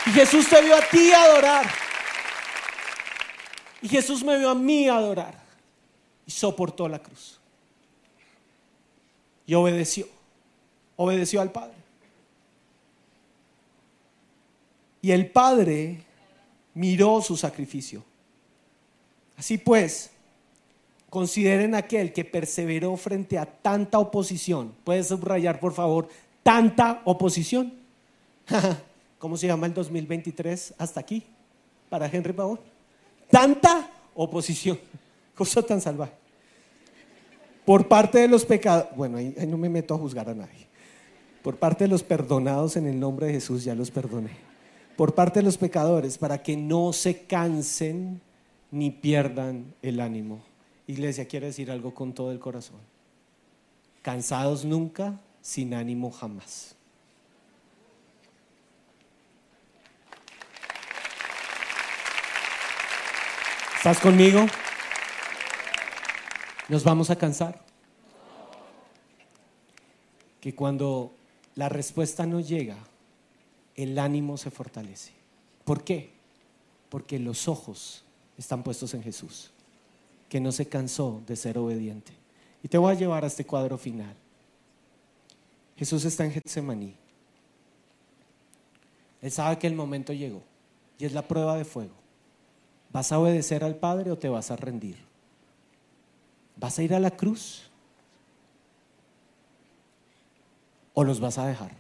Y 0.08 0.10
Jesús 0.12 0.48
te 0.50 0.62
vio 0.62 0.74
a 0.74 0.82
ti 0.90 1.12
adorar. 1.12 1.66
Y 3.82 3.90
Jesús 3.90 4.24
me 4.24 4.38
vio 4.38 4.50
a 4.50 4.56
mí 4.56 4.88
adorar. 4.88 5.38
Y 6.26 6.32
soportó 6.32 6.88
la 6.88 7.00
cruz. 7.00 7.40
Y 9.46 9.54
obedeció. 9.54 10.08
Obedeció 10.96 11.42
al 11.42 11.52
Padre. 11.52 11.76
Y 15.02 15.12
el 15.12 15.30
Padre 15.30 16.04
miró 16.74 17.22
su 17.22 17.36
sacrificio. 17.36 18.04
Así 19.36 19.58
pues, 19.58 20.12
consideren 21.10 21.76
aquel 21.76 22.14
que 22.14 22.24
perseveró 22.24 22.96
frente 22.96 23.38
a 23.38 23.46
tanta 23.46 24.00
oposición. 24.00 24.74
¿Puedes 24.86 25.10
subrayar, 25.10 25.60
por 25.60 25.74
favor, 25.74 26.08
tanta 26.44 27.02
oposición? 27.04 27.74
¿Cómo 29.20 29.38
se 29.38 29.48
llama 29.48 29.68
el 29.68 29.74
2023 29.74 30.76
hasta 30.78 31.00
aquí? 31.00 31.24
Para 31.90 32.08
Henry 32.08 32.34
Pavón. 32.34 32.60
Tanta 33.30 33.90
oposición. 34.16 34.80
Cosa 35.36 35.62
tan 35.62 35.82
salvaje. 35.82 36.14
Por 37.66 37.88
parte 37.88 38.20
de 38.20 38.28
los 38.28 38.46
pecados. 38.46 38.88
Bueno, 38.96 39.18
ahí, 39.18 39.36
no 39.48 39.58
me 39.58 39.70
meto 39.70 39.94
a 39.94 39.98
juzgar 39.98 40.30
a 40.30 40.34
nadie. 40.34 40.68
Por 41.44 41.58
parte 41.58 41.86
de 41.86 41.90
los 41.90 42.04
perdonados 42.04 42.76
en 42.78 42.88
el 42.88 43.00
nombre 43.00 43.28
de 43.28 43.34
Jesús, 43.34 43.64
ya 43.64 43.76
los 43.76 43.92
perdoné 43.92 44.48
por 44.98 45.14
parte 45.14 45.40
de 45.40 45.44
los 45.44 45.58
pecadores 45.58 46.18
para 46.18 46.42
que 46.42 46.58
no 46.58 46.92
se 46.92 47.26
cansen 47.26 48.20
ni 48.72 48.90
pierdan 48.90 49.76
el 49.84 50.00
ánimo. 50.00 50.42
Iglesia 50.88 51.28
quiere 51.28 51.46
decir 51.46 51.70
algo 51.70 51.94
con 51.94 52.14
todo 52.14 52.32
el 52.32 52.40
corazón. 52.40 52.80
Cansados 54.02 54.66
nunca, 54.66 55.22
sin 55.40 55.76
ánimo 55.76 56.12
jamás. 56.12 56.77
¿Estás 63.78 64.00
conmigo? 64.00 64.44
¿Nos 66.68 66.84
vamos 66.84 67.12
a 67.12 67.16
cansar? 67.16 67.62
Que 70.42 70.56
cuando 70.56 71.14
la 71.56 71.70
respuesta 71.70 72.26
no 72.26 72.40
llega, 72.40 72.76
el 73.76 74.00
ánimo 74.00 74.36
se 74.38 74.50
fortalece. 74.50 75.12
¿Por 75.64 75.84
qué? 75.84 76.12
Porque 76.90 77.20
los 77.20 77.48
ojos 77.48 78.04
están 78.36 78.64
puestos 78.64 78.96
en 78.96 79.04
Jesús, 79.04 79.52
que 80.28 80.40
no 80.40 80.52
se 80.52 80.68
cansó 80.68 81.22
de 81.28 81.36
ser 81.36 81.60
obediente. 81.60 82.12
Y 82.64 82.68
te 82.68 82.80
voy 82.80 82.92
a 82.92 82.98
llevar 82.98 83.24
a 83.24 83.28
este 83.28 83.46
cuadro 83.46 83.78
final. 83.78 84.16
Jesús 85.78 86.04
está 86.04 86.26
en 86.26 86.32
Getsemaní. 86.32 86.96
Él 89.22 89.32
sabe 89.32 89.60
que 89.60 89.68
el 89.68 89.76
momento 89.76 90.14
llegó 90.14 90.42
y 90.98 91.06
es 91.06 91.14
la 91.14 91.28
prueba 91.28 91.56
de 91.56 91.64
fuego. 91.64 92.07
¿Vas 92.92 93.12
a 93.12 93.20
obedecer 93.20 93.64
al 93.64 93.76
Padre 93.76 94.12
o 94.12 94.18
te 94.18 94.30
vas 94.30 94.52
a 94.52 94.56
rendir? 94.56 94.98
¿Vas 96.56 96.80
a 96.80 96.84
ir 96.84 96.94
a 96.94 97.00
la 97.00 97.12
cruz? 97.12 97.70
¿O 100.94 101.04
los 101.04 101.20
vas 101.20 101.38
a 101.38 101.48
dejar? 101.48 101.72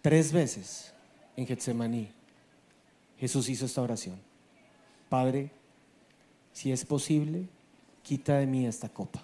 Tres 0.00 0.32
veces 0.32 0.92
en 1.36 1.46
Getsemaní 1.46 2.08
Jesús 3.18 3.48
hizo 3.48 3.66
esta 3.66 3.82
oración. 3.82 4.16
Padre, 5.08 5.50
si 6.52 6.72
es 6.72 6.84
posible, 6.84 7.48
quita 8.02 8.38
de 8.38 8.46
mí 8.46 8.66
esta 8.66 8.88
copa. 8.88 9.22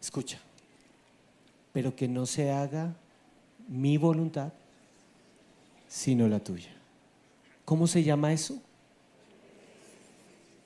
Escucha, 0.00 0.38
pero 1.72 1.94
que 1.94 2.08
no 2.08 2.26
se 2.26 2.50
haga 2.50 2.94
mi 3.68 3.96
voluntad, 3.96 4.52
sino 5.88 6.28
la 6.28 6.40
tuya. 6.40 6.73
¿Cómo 7.64 7.86
se 7.86 8.02
llama 8.02 8.32
eso? 8.32 8.60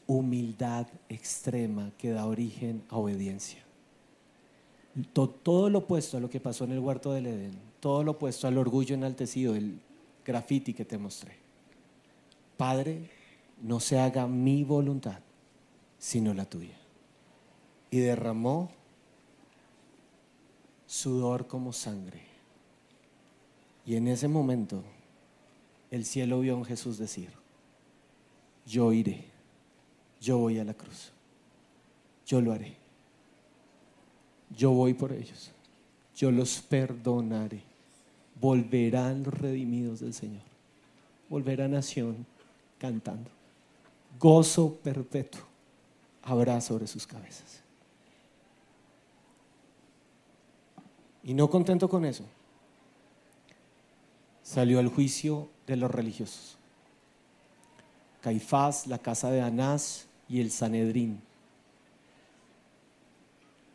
Humildad 0.06 0.86
extrema 1.08 1.92
que 1.98 2.10
da 2.10 2.26
origen 2.26 2.82
a 2.88 2.96
obediencia. 2.96 3.62
Todo 5.12 5.70
lo 5.70 5.80
opuesto 5.80 6.16
a 6.16 6.20
lo 6.20 6.30
que 6.30 6.40
pasó 6.40 6.64
en 6.64 6.72
el 6.72 6.80
huerto 6.80 7.12
del 7.12 7.26
Edén 7.26 7.68
todo 7.80 8.02
lo 8.02 8.12
opuesto 8.12 8.46
al 8.46 8.58
orgullo 8.58 8.94
enaltecido, 8.94 9.54
el 9.54 9.80
graffiti 10.24 10.74
que 10.74 10.84
te 10.84 10.98
mostré. 10.98 11.36
Padre, 12.56 13.10
no 13.62 13.80
se 13.80 13.98
haga 13.98 14.26
mi 14.26 14.64
voluntad, 14.64 15.20
sino 15.98 16.34
la 16.34 16.44
tuya. 16.44 16.76
Y 17.90 17.98
derramó 17.98 18.70
sudor 20.86 21.46
como 21.46 21.72
sangre. 21.72 22.22
Y 23.86 23.96
en 23.96 24.08
ese 24.08 24.28
momento 24.28 24.82
el 25.90 26.04
cielo 26.04 26.40
vio 26.40 26.60
a 26.60 26.64
Jesús 26.64 26.98
decir, 26.98 27.30
yo 28.66 28.92
iré, 28.92 29.24
yo 30.20 30.38
voy 30.38 30.58
a 30.58 30.64
la 30.64 30.74
cruz, 30.74 31.12
yo 32.26 32.40
lo 32.40 32.52
haré, 32.52 32.76
yo 34.56 34.70
voy 34.70 34.94
por 34.94 35.12
ellos, 35.12 35.50
yo 36.14 36.30
los 36.30 36.60
perdonaré 36.60 37.68
volverán 38.40 39.22
los 39.22 39.34
redimidos 39.34 40.00
del 40.00 40.14
Señor. 40.14 40.42
Volverá 41.28 41.68
nación 41.68 42.26
cantando. 42.78 43.30
gozo 44.18 44.74
perpetuo 44.74 45.42
habrá 46.22 46.60
sobre 46.60 46.86
sus 46.86 47.06
cabezas. 47.06 47.62
Y 51.22 51.34
no 51.34 51.50
contento 51.50 51.88
con 51.88 52.04
eso, 52.04 52.24
salió 54.48 54.78
al 54.78 54.88
juicio 54.88 55.50
de 55.66 55.76
los 55.76 55.90
religiosos. 55.90 56.56
Caifás, 58.22 58.86
la 58.86 58.96
casa 58.96 59.30
de 59.30 59.42
Anás 59.42 60.06
y 60.26 60.40
el 60.40 60.50
Sanedrín. 60.50 61.20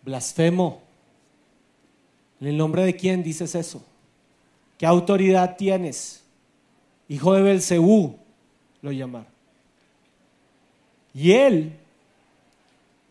Blasfemo. 0.02 0.82
¿En 2.42 2.48
el 2.48 2.58
nombre 2.58 2.84
de 2.84 2.96
quién 2.96 3.22
dices 3.22 3.54
eso? 3.54 3.84
¿Qué 4.80 4.88
autoridad 4.88 5.58
tienes? 5.58 6.24
Hijo 7.08 7.36
de 7.36 7.44
Belcebú, 7.44 8.18
lo 8.82 8.92
llamaron. 8.92 9.32
Y 11.14 11.34
él, 11.34 11.78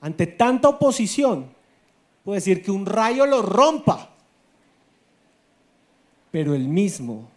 ante 0.01 0.27
tanta 0.27 0.69
oposición, 0.69 1.49
puede 2.25 2.39
decir 2.39 2.61
que 2.61 2.73
un 2.73 2.87
rayo 2.87 3.25
lo 3.25 3.41
rompa. 3.41 4.11
Pero 6.33 6.57
el 6.57 6.67
mismo 6.67 7.32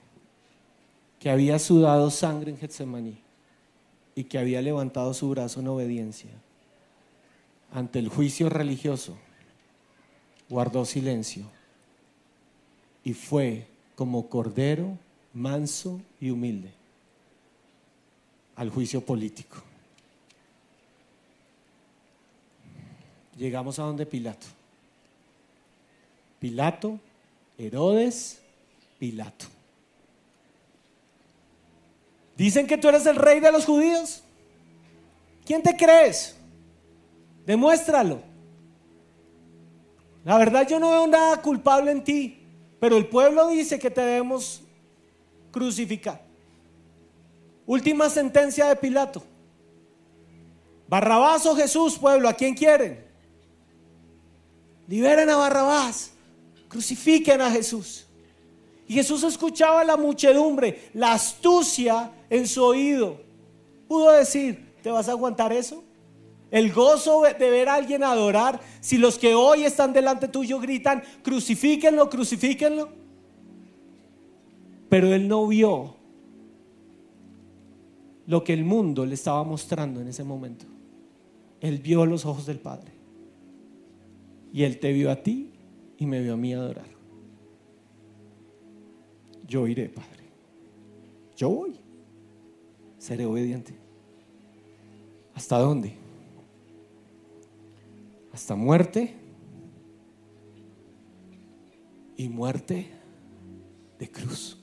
que 1.26 1.32
había 1.32 1.58
sudado 1.58 2.12
sangre 2.12 2.52
en 2.52 2.58
Getsemaní 2.60 3.18
y 4.14 4.26
que 4.26 4.38
había 4.38 4.62
levantado 4.62 5.12
su 5.12 5.28
brazo 5.28 5.60
en 5.60 5.68
obediencia 5.70 6.30
ante 7.74 7.98
el 7.98 8.10
juicio 8.10 8.48
religioso, 8.48 9.18
guardó 10.48 10.86
silencio 10.86 11.46
y 13.04 13.16
fue 13.16 13.66
como 13.96 14.30
cordero 14.30 15.00
manso 15.34 16.00
y 16.22 16.30
humilde 16.30 16.70
al 18.56 18.70
juicio 18.70 19.02
político. 19.02 19.58
Llegamos 23.36 23.80
a 23.80 23.82
donde 23.82 24.06
Pilato. 24.06 24.46
Pilato, 26.40 27.00
Herodes, 27.58 28.44
Pilato. 29.00 29.55
Dicen 32.38 32.68
que 32.68 32.78
tú 32.78 32.90
eres 32.90 33.06
el 33.06 33.16
rey 33.16 33.40
de 33.40 33.52
los 33.52 33.66
judíos. 33.66 34.24
¿Quién 35.46 35.62
te 35.62 35.76
crees? 35.76 36.36
Demuéstralo. 37.46 38.20
La 40.24 40.38
verdad 40.38 40.68
yo 40.68 40.80
no 40.80 40.90
veo 40.90 41.08
nada 41.08 41.42
culpable 41.42 41.92
en 41.92 42.04
ti, 42.04 42.40
pero 42.80 42.98
el 42.98 43.08
pueblo 43.08 43.48
dice 43.48 43.78
que 43.78 43.92
te 43.92 44.02
debemos 44.02 44.62
crucificar. 45.52 46.22
Última 47.66 48.10
sentencia 48.10 48.68
de 48.68 48.76
Pilato. 48.76 49.24
Barrabás 50.88 51.46
o 51.46 51.56
Jesús, 51.56 51.98
pueblo, 51.98 52.28
¿a 52.28 52.34
quién 52.34 52.54
quieren? 52.54 53.06
Liberen 54.88 55.30
a 55.30 55.36
Barrabás, 55.36 56.12
crucifiquen 56.68 57.42
a 57.42 57.50
Jesús. 57.50 58.06
Y 58.88 58.94
Jesús 58.94 59.24
escuchaba 59.24 59.84
la 59.84 59.98
muchedumbre, 59.98 60.90
la 60.94 61.14
astucia 61.14 62.12
en 62.30 62.48
su 62.48 62.64
oído. 62.64 63.22
Pudo 63.88 64.12
decir, 64.12 64.74
¿te 64.82 64.90
vas 64.90 65.08
a 65.08 65.12
aguantar 65.12 65.54
eso? 65.54 65.84
El 66.52 66.72
gozo 66.72 67.24
de 67.24 67.50
ver 67.50 67.70
a 67.70 67.76
alguien 67.76 68.04
adorar, 68.04 68.62
si 68.80 68.98
los 68.98 69.18
que 69.18 69.36
hoy 69.36 69.64
están 69.64 69.94
delante 69.94 70.28
tuyo 70.28 70.60
gritan, 70.60 71.04
crucifíquenlo, 71.24 72.10
crucifíquenlo. 72.10 72.90
Pero 74.90 75.14
él 75.14 75.28
no 75.28 75.48
vio 75.48 75.96
lo 78.28 78.44
que 78.44 78.54
el 78.54 78.64
mundo 78.64 79.06
le 79.06 79.16
estaba 79.16 79.44
mostrando 79.44 80.02
en 80.02 80.08
ese 80.08 80.24
momento. 80.24 80.66
Él 81.62 81.80
vio 81.80 82.06
los 82.06 82.26
ojos 82.26 82.46
del 82.46 82.60
Padre. 82.60 82.92
Y 84.54 84.64
Él 84.64 84.80
te 84.80 84.94
vio 84.94 85.12
a 85.12 85.18
ti 85.18 85.52
y 85.98 86.06
me 86.06 86.22
vio 86.22 86.34
a 86.34 86.38
mí 86.38 86.54
adorar. 86.54 86.88
Yo 89.48 89.68
iré, 89.68 89.90
Padre. 89.90 90.24
Yo 91.36 91.50
voy. 91.50 91.85
Seré 93.06 93.24
obediente. 93.24 93.72
¿Hasta 95.36 95.60
dónde? 95.60 95.94
Hasta 98.34 98.56
muerte. 98.56 99.14
Y 102.18 102.28
muerte 102.30 102.90
de 104.00 104.10
cruz. 104.10 104.58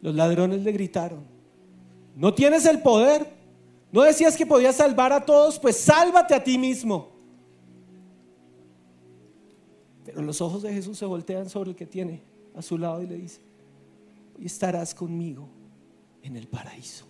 Los 0.00 0.14
ladrones 0.14 0.62
le 0.62 0.72
gritaron, 0.72 1.24
no 2.16 2.32
tienes 2.32 2.64
el 2.64 2.80
poder, 2.80 3.26
no 3.92 4.00
decías 4.00 4.38
que 4.38 4.46
podías 4.46 4.76
salvar 4.76 5.12
a 5.12 5.26
todos, 5.26 5.58
pues 5.58 5.76
sálvate 5.76 6.34
a 6.34 6.42
ti 6.42 6.56
mismo. 6.56 7.10
Pero 10.06 10.22
los 10.22 10.40
ojos 10.40 10.62
de 10.62 10.72
Jesús 10.72 10.96
se 10.96 11.04
voltean 11.04 11.50
sobre 11.50 11.68
el 11.68 11.76
que 11.76 11.84
tiene 11.84 12.22
a 12.56 12.62
su 12.62 12.78
lado 12.78 13.02
y 13.02 13.06
le 13.06 13.18
dice, 13.18 13.49
hoy 14.40 14.46
estarás 14.46 14.94
conmigo 14.94 15.50
en 16.22 16.34
el 16.34 16.48
paraíso, 16.48 17.06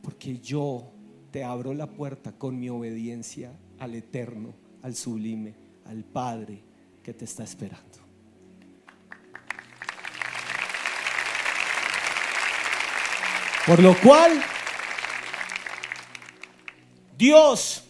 porque 0.00 0.38
yo 0.38 0.92
te 1.32 1.42
abro 1.42 1.74
la 1.74 1.88
puerta 1.88 2.30
con 2.30 2.58
mi 2.58 2.68
obediencia 2.68 3.52
al 3.80 3.96
eterno, 3.96 4.54
al 4.82 4.94
sublime, 4.94 5.56
al 5.86 6.04
Padre 6.04 6.62
que 7.02 7.12
te 7.14 7.24
está 7.24 7.42
esperando. 7.42 7.98
Por 13.66 13.82
lo 13.82 13.98
cual, 14.00 14.40
Dios 17.18 17.82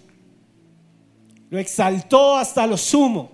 lo 1.50 1.58
exaltó 1.58 2.36
hasta 2.36 2.66
lo 2.66 2.78
sumo 2.78 3.32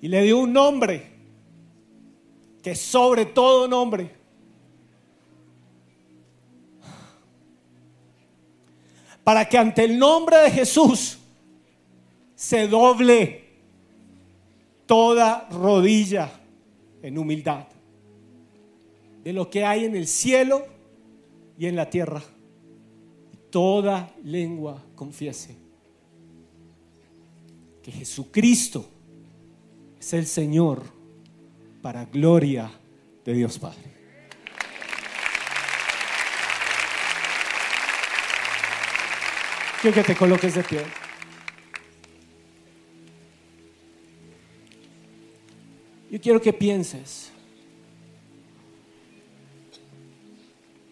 y 0.00 0.08
le 0.08 0.22
dio 0.22 0.38
un 0.38 0.52
nombre 0.52 1.13
que 2.64 2.74
sobre 2.74 3.26
todo 3.26 3.68
nombre. 3.68 4.10
Para 9.22 9.46
que 9.46 9.58
ante 9.58 9.84
el 9.84 9.98
nombre 9.98 10.38
de 10.38 10.50
Jesús 10.50 11.18
se 12.34 12.66
doble 12.66 13.44
toda 14.86 15.46
rodilla 15.50 16.40
en 17.02 17.18
humildad 17.18 17.66
de 19.22 19.32
lo 19.34 19.50
que 19.50 19.62
hay 19.62 19.84
en 19.84 19.94
el 19.94 20.06
cielo 20.06 20.64
y 21.58 21.66
en 21.66 21.76
la 21.76 21.90
tierra. 21.90 22.22
Toda 23.50 24.10
lengua 24.24 24.82
confiese 24.94 25.54
que 27.82 27.92
Jesucristo 27.92 28.88
es 30.00 30.14
el 30.14 30.26
Señor 30.26 30.93
para 31.84 32.06
gloria 32.06 32.72
de 33.26 33.34
Dios 33.34 33.58
Padre. 33.58 33.92
Quiero 39.82 39.94
que 39.94 40.02
te 40.02 40.16
coloques 40.16 40.54
de 40.54 40.62
pie. 40.62 40.80
Yo 46.10 46.18
quiero 46.22 46.40
que 46.40 46.54
pienses 46.54 47.30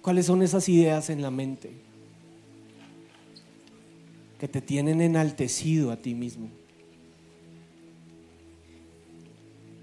¿Cuáles 0.03 0.27
son 0.27 0.43
esas 0.43 0.69
ideas 0.69 1.09
en 1.09 1.23
la 1.23 1.31
mente 1.31 1.71
que 4.39 4.49
te 4.49 4.61
tienen 4.61 5.01
enaltecido 5.01 5.91
a 5.91 5.97
ti 5.97 6.13
mismo? 6.15 6.51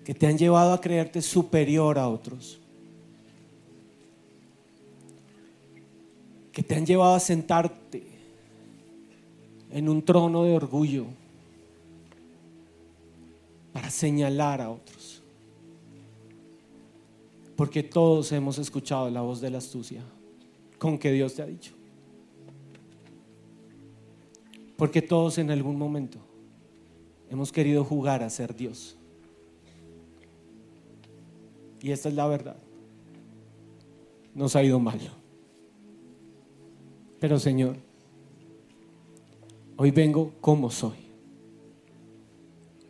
Que 0.04 0.14
te 0.14 0.28
han 0.28 0.38
llevado 0.38 0.74
a 0.74 0.82
creerte 0.82 1.22
superior 1.22 1.98
a 2.00 2.08
otros. 2.08 2.60
Que 6.52 6.64
te 6.64 6.76
han 6.76 6.86
llevado 6.86 7.16
a 7.16 7.20
sentarte 7.20 8.04
en 9.72 9.88
un 9.88 10.04
trono 10.04 10.44
de 10.44 10.56
orgullo 10.56 11.06
para 13.72 13.90
señalar 13.90 14.62
a 14.62 14.70
otros. 14.70 15.22
Porque 17.56 17.84
todos 17.84 18.32
hemos 18.32 18.58
escuchado 18.58 19.10
la 19.10 19.22
voz 19.22 19.42
de 19.42 19.50
la 19.50 19.58
astucia 19.58 20.02
con 20.78 20.98
que 20.98 21.12
Dios 21.12 21.36
te 21.36 21.42
ha 21.42 21.46
dicho. 21.46 21.74
Porque 24.78 25.02
todos 25.02 25.38
en 25.38 25.52
algún 25.52 25.78
momento 25.78 26.18
hemos 27.30 27.52
querido 27.52 27.84
jugar 27.84 28.24
a 28.24 28.30
ser 28.30 28.56
Dios. 28.56 28.96
Y 31.82 31.92
esta 31.92 32.10
es 32.10 32.16
la 32.16 32.28
verdad. 32.28 32.58
Nos 34.36 34.56
ha 34.56 34.64
ido 34.64 34.80
mal. 34.80 35.00
Pero 37.20 37.40
Señor, 37.40 37.76
hoy 39.78 39.92
vengo 39.92 40.34
como 40.42 40.70
soy. 40.70 40.98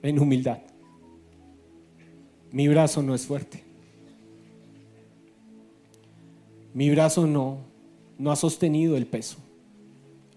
En 0.01 0.19
humildad. 0.19 0.59
Mi 2.51 2.67
brazo 2.67 3.03
no 3.03 3.13
es 3.13 3.27
fuerte 3.27 3.69
Mi 6.73 6.89
brazo 6.89 7.27
no, 7.27 7.57
no 8.17 8.31
ha 8.31 8.35
sostenido 8.35 8.95
el 8.95 9.07
peso. 9.07 9.37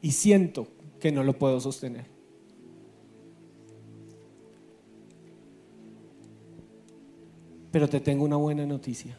Y 0.00 0.12
siento 0.12 0.66
que 0.98 1.12
no 1.12 1.22
lo 1.22 1.38
puedo 1.38 1.60
sostener. 1.60 2.11
Pero 7.72 7.88
te 7.88 7.98
tengo 8.00 8.24
una 8.24 8.36
buena 8.36 8.66
noticia. 8.66 9.16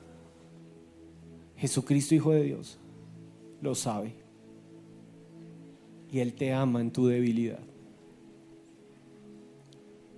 Jesucristo, 1.57 2.13
Hijo 2.13 2.31
de 2.31 2.43
Dios, 2.43 2.77
lo 3.61 3.73
sabe. 3.73 4.13
Y 6.11 6.19
Él 6.19 6.33
te 6.33 6.53
ama 6.53 6.79
en 6.79 6.91
tu 6.91 7.07
debilidad. 7.07 7.63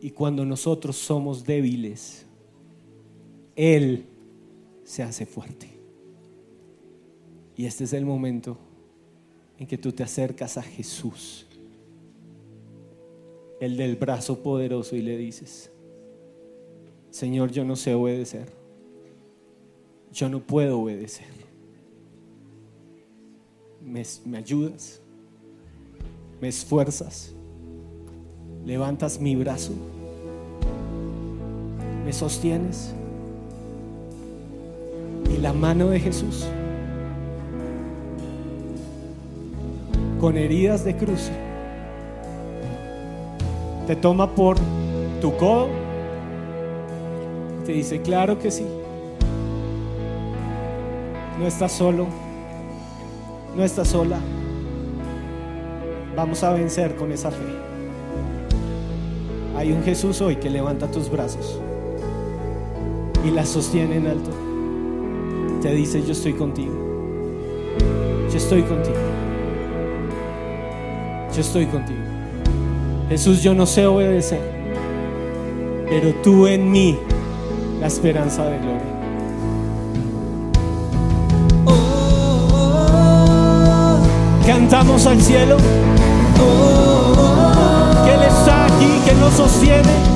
Y 0.01 0.11
cuando 0.11 0.45
nosotros 0.45 0.97
somos 0.97 1.45
débiles, 1.45 2.25
Él 3.55 4.05
se 4.83 5.01
hace 5.01 5.25
fuerte. 5.25 5.69
Y 7.55 7.65
este 7.65 7.85
es 7.85 7.93
el 7.93 8.05
momento 8.05 8.57
en 9.57 9.65
que 9.65 9.77
tú 9.77 9.93
te 9.93 10.03
acercas 10.03 10.57
a 10.57 10.61
Jesús, 10.61 11.47
el 13.61 13.77
del 13.77 13.95
brazo 13.95 14.43
poderoso, 14.43 14.97
y 14.97 15.01
le 15.01 15.17
dices, 15.17 15.71
Señor, 17.15 17.49
yo 17.49 17.63
no 17.63 17.77
sé 17.77 17.93
obedecer. 17.93 18.51
Yo 20.11 20.27
no 20.27 20.41
puedo 20.41 20.81
obedecer. 20.81 21.29
¿Me, 23.81 24.03
me 24.25 24.37
ayudas? 24.37 24.99
¿Me 26.41 26.49
esfuerzas? 26.49 27.33
¿Levantas 28.65 29.17
mi 29.17 29.33
brazo? 29.37 29.71
¿Me 32.03 32.11
sostienes? 32.11 32.93
Y 35.33 35.37
la 35.37 35.53
mano 35.53 35.91
de 35.91 36.01
Jesús, 36.01 36.45
con 40.19 40.35
heridas 40.35 40.83
de 40.83 40.97
cruz, 40.97 41.31
te 43.87 43.95
toma 43.95 44.35
por 44.35 44.57
tu 45.21 45.33
codo 45.37 45.74
te 47.65 47.71
dice, 47.71 48.01
claro 48.01 48.37
que 48.37 48.51
sí. 48.51 48.65
No 51.39 51.47
estás 51.47 51.71
solo. 51.71 52.05
No 53.55 53.63
estás 53.63 53.87
sola. 53.87 54.19
Vamos 56.15 56.43
a 56.43 56.53
vencer 56.53 56.95
con 56.95 57.11
esa 57.11 57.31
fe. 57.31 57.43
Hay 59.57 59.71
un 59.71 59.83
Jesús 59.83 60.21
hoy 60.21 60.35
que 60.35 60.49
levanta 60.49 60.91
tus 60.91 61.09
brazos 61.09 61.59
y 63.25 63.31
la 63.31 63.45
sostiene 63.45 63.97
en 63.97 64.07
alto. 64.07 64.29
Te 65.61 65.73
dice, 65.73 66.03
yo 66.03 66.11
estoy 66.11 66.33
contigo. 66.33 66.73
Yo 68.29 68.37
estoy 68.37 68.61
contigo. 68.61 68.95
Yo 71.33 71.41
estoy 71.41 71.65
contigo. 71.65 71.99
Jesús, 73.09 73.41
yo 73.41 73.53
no 73.53 73.65
sé 73.65 73.85
obedecer, 73.85 74.41
pero 75.89 76.13
tú 76.23 76.47
en 76.47 76.71
mí 76.71 76.97
la 77.79 77.87
esperanza 77.87 78.43
de 78.45 78.57
gloria. 78.59 78.95
Cantamos 84.45 85.05
al 85.07 85.21
cielo. 85.21 85.57
Que 88.05 88.13
Él 88.13 88.21
está 88.23 88.65
aquí, 88.65 89.01
que 89.05 89.13
nos 89.15 89.33
sostiene. 89.33 90.15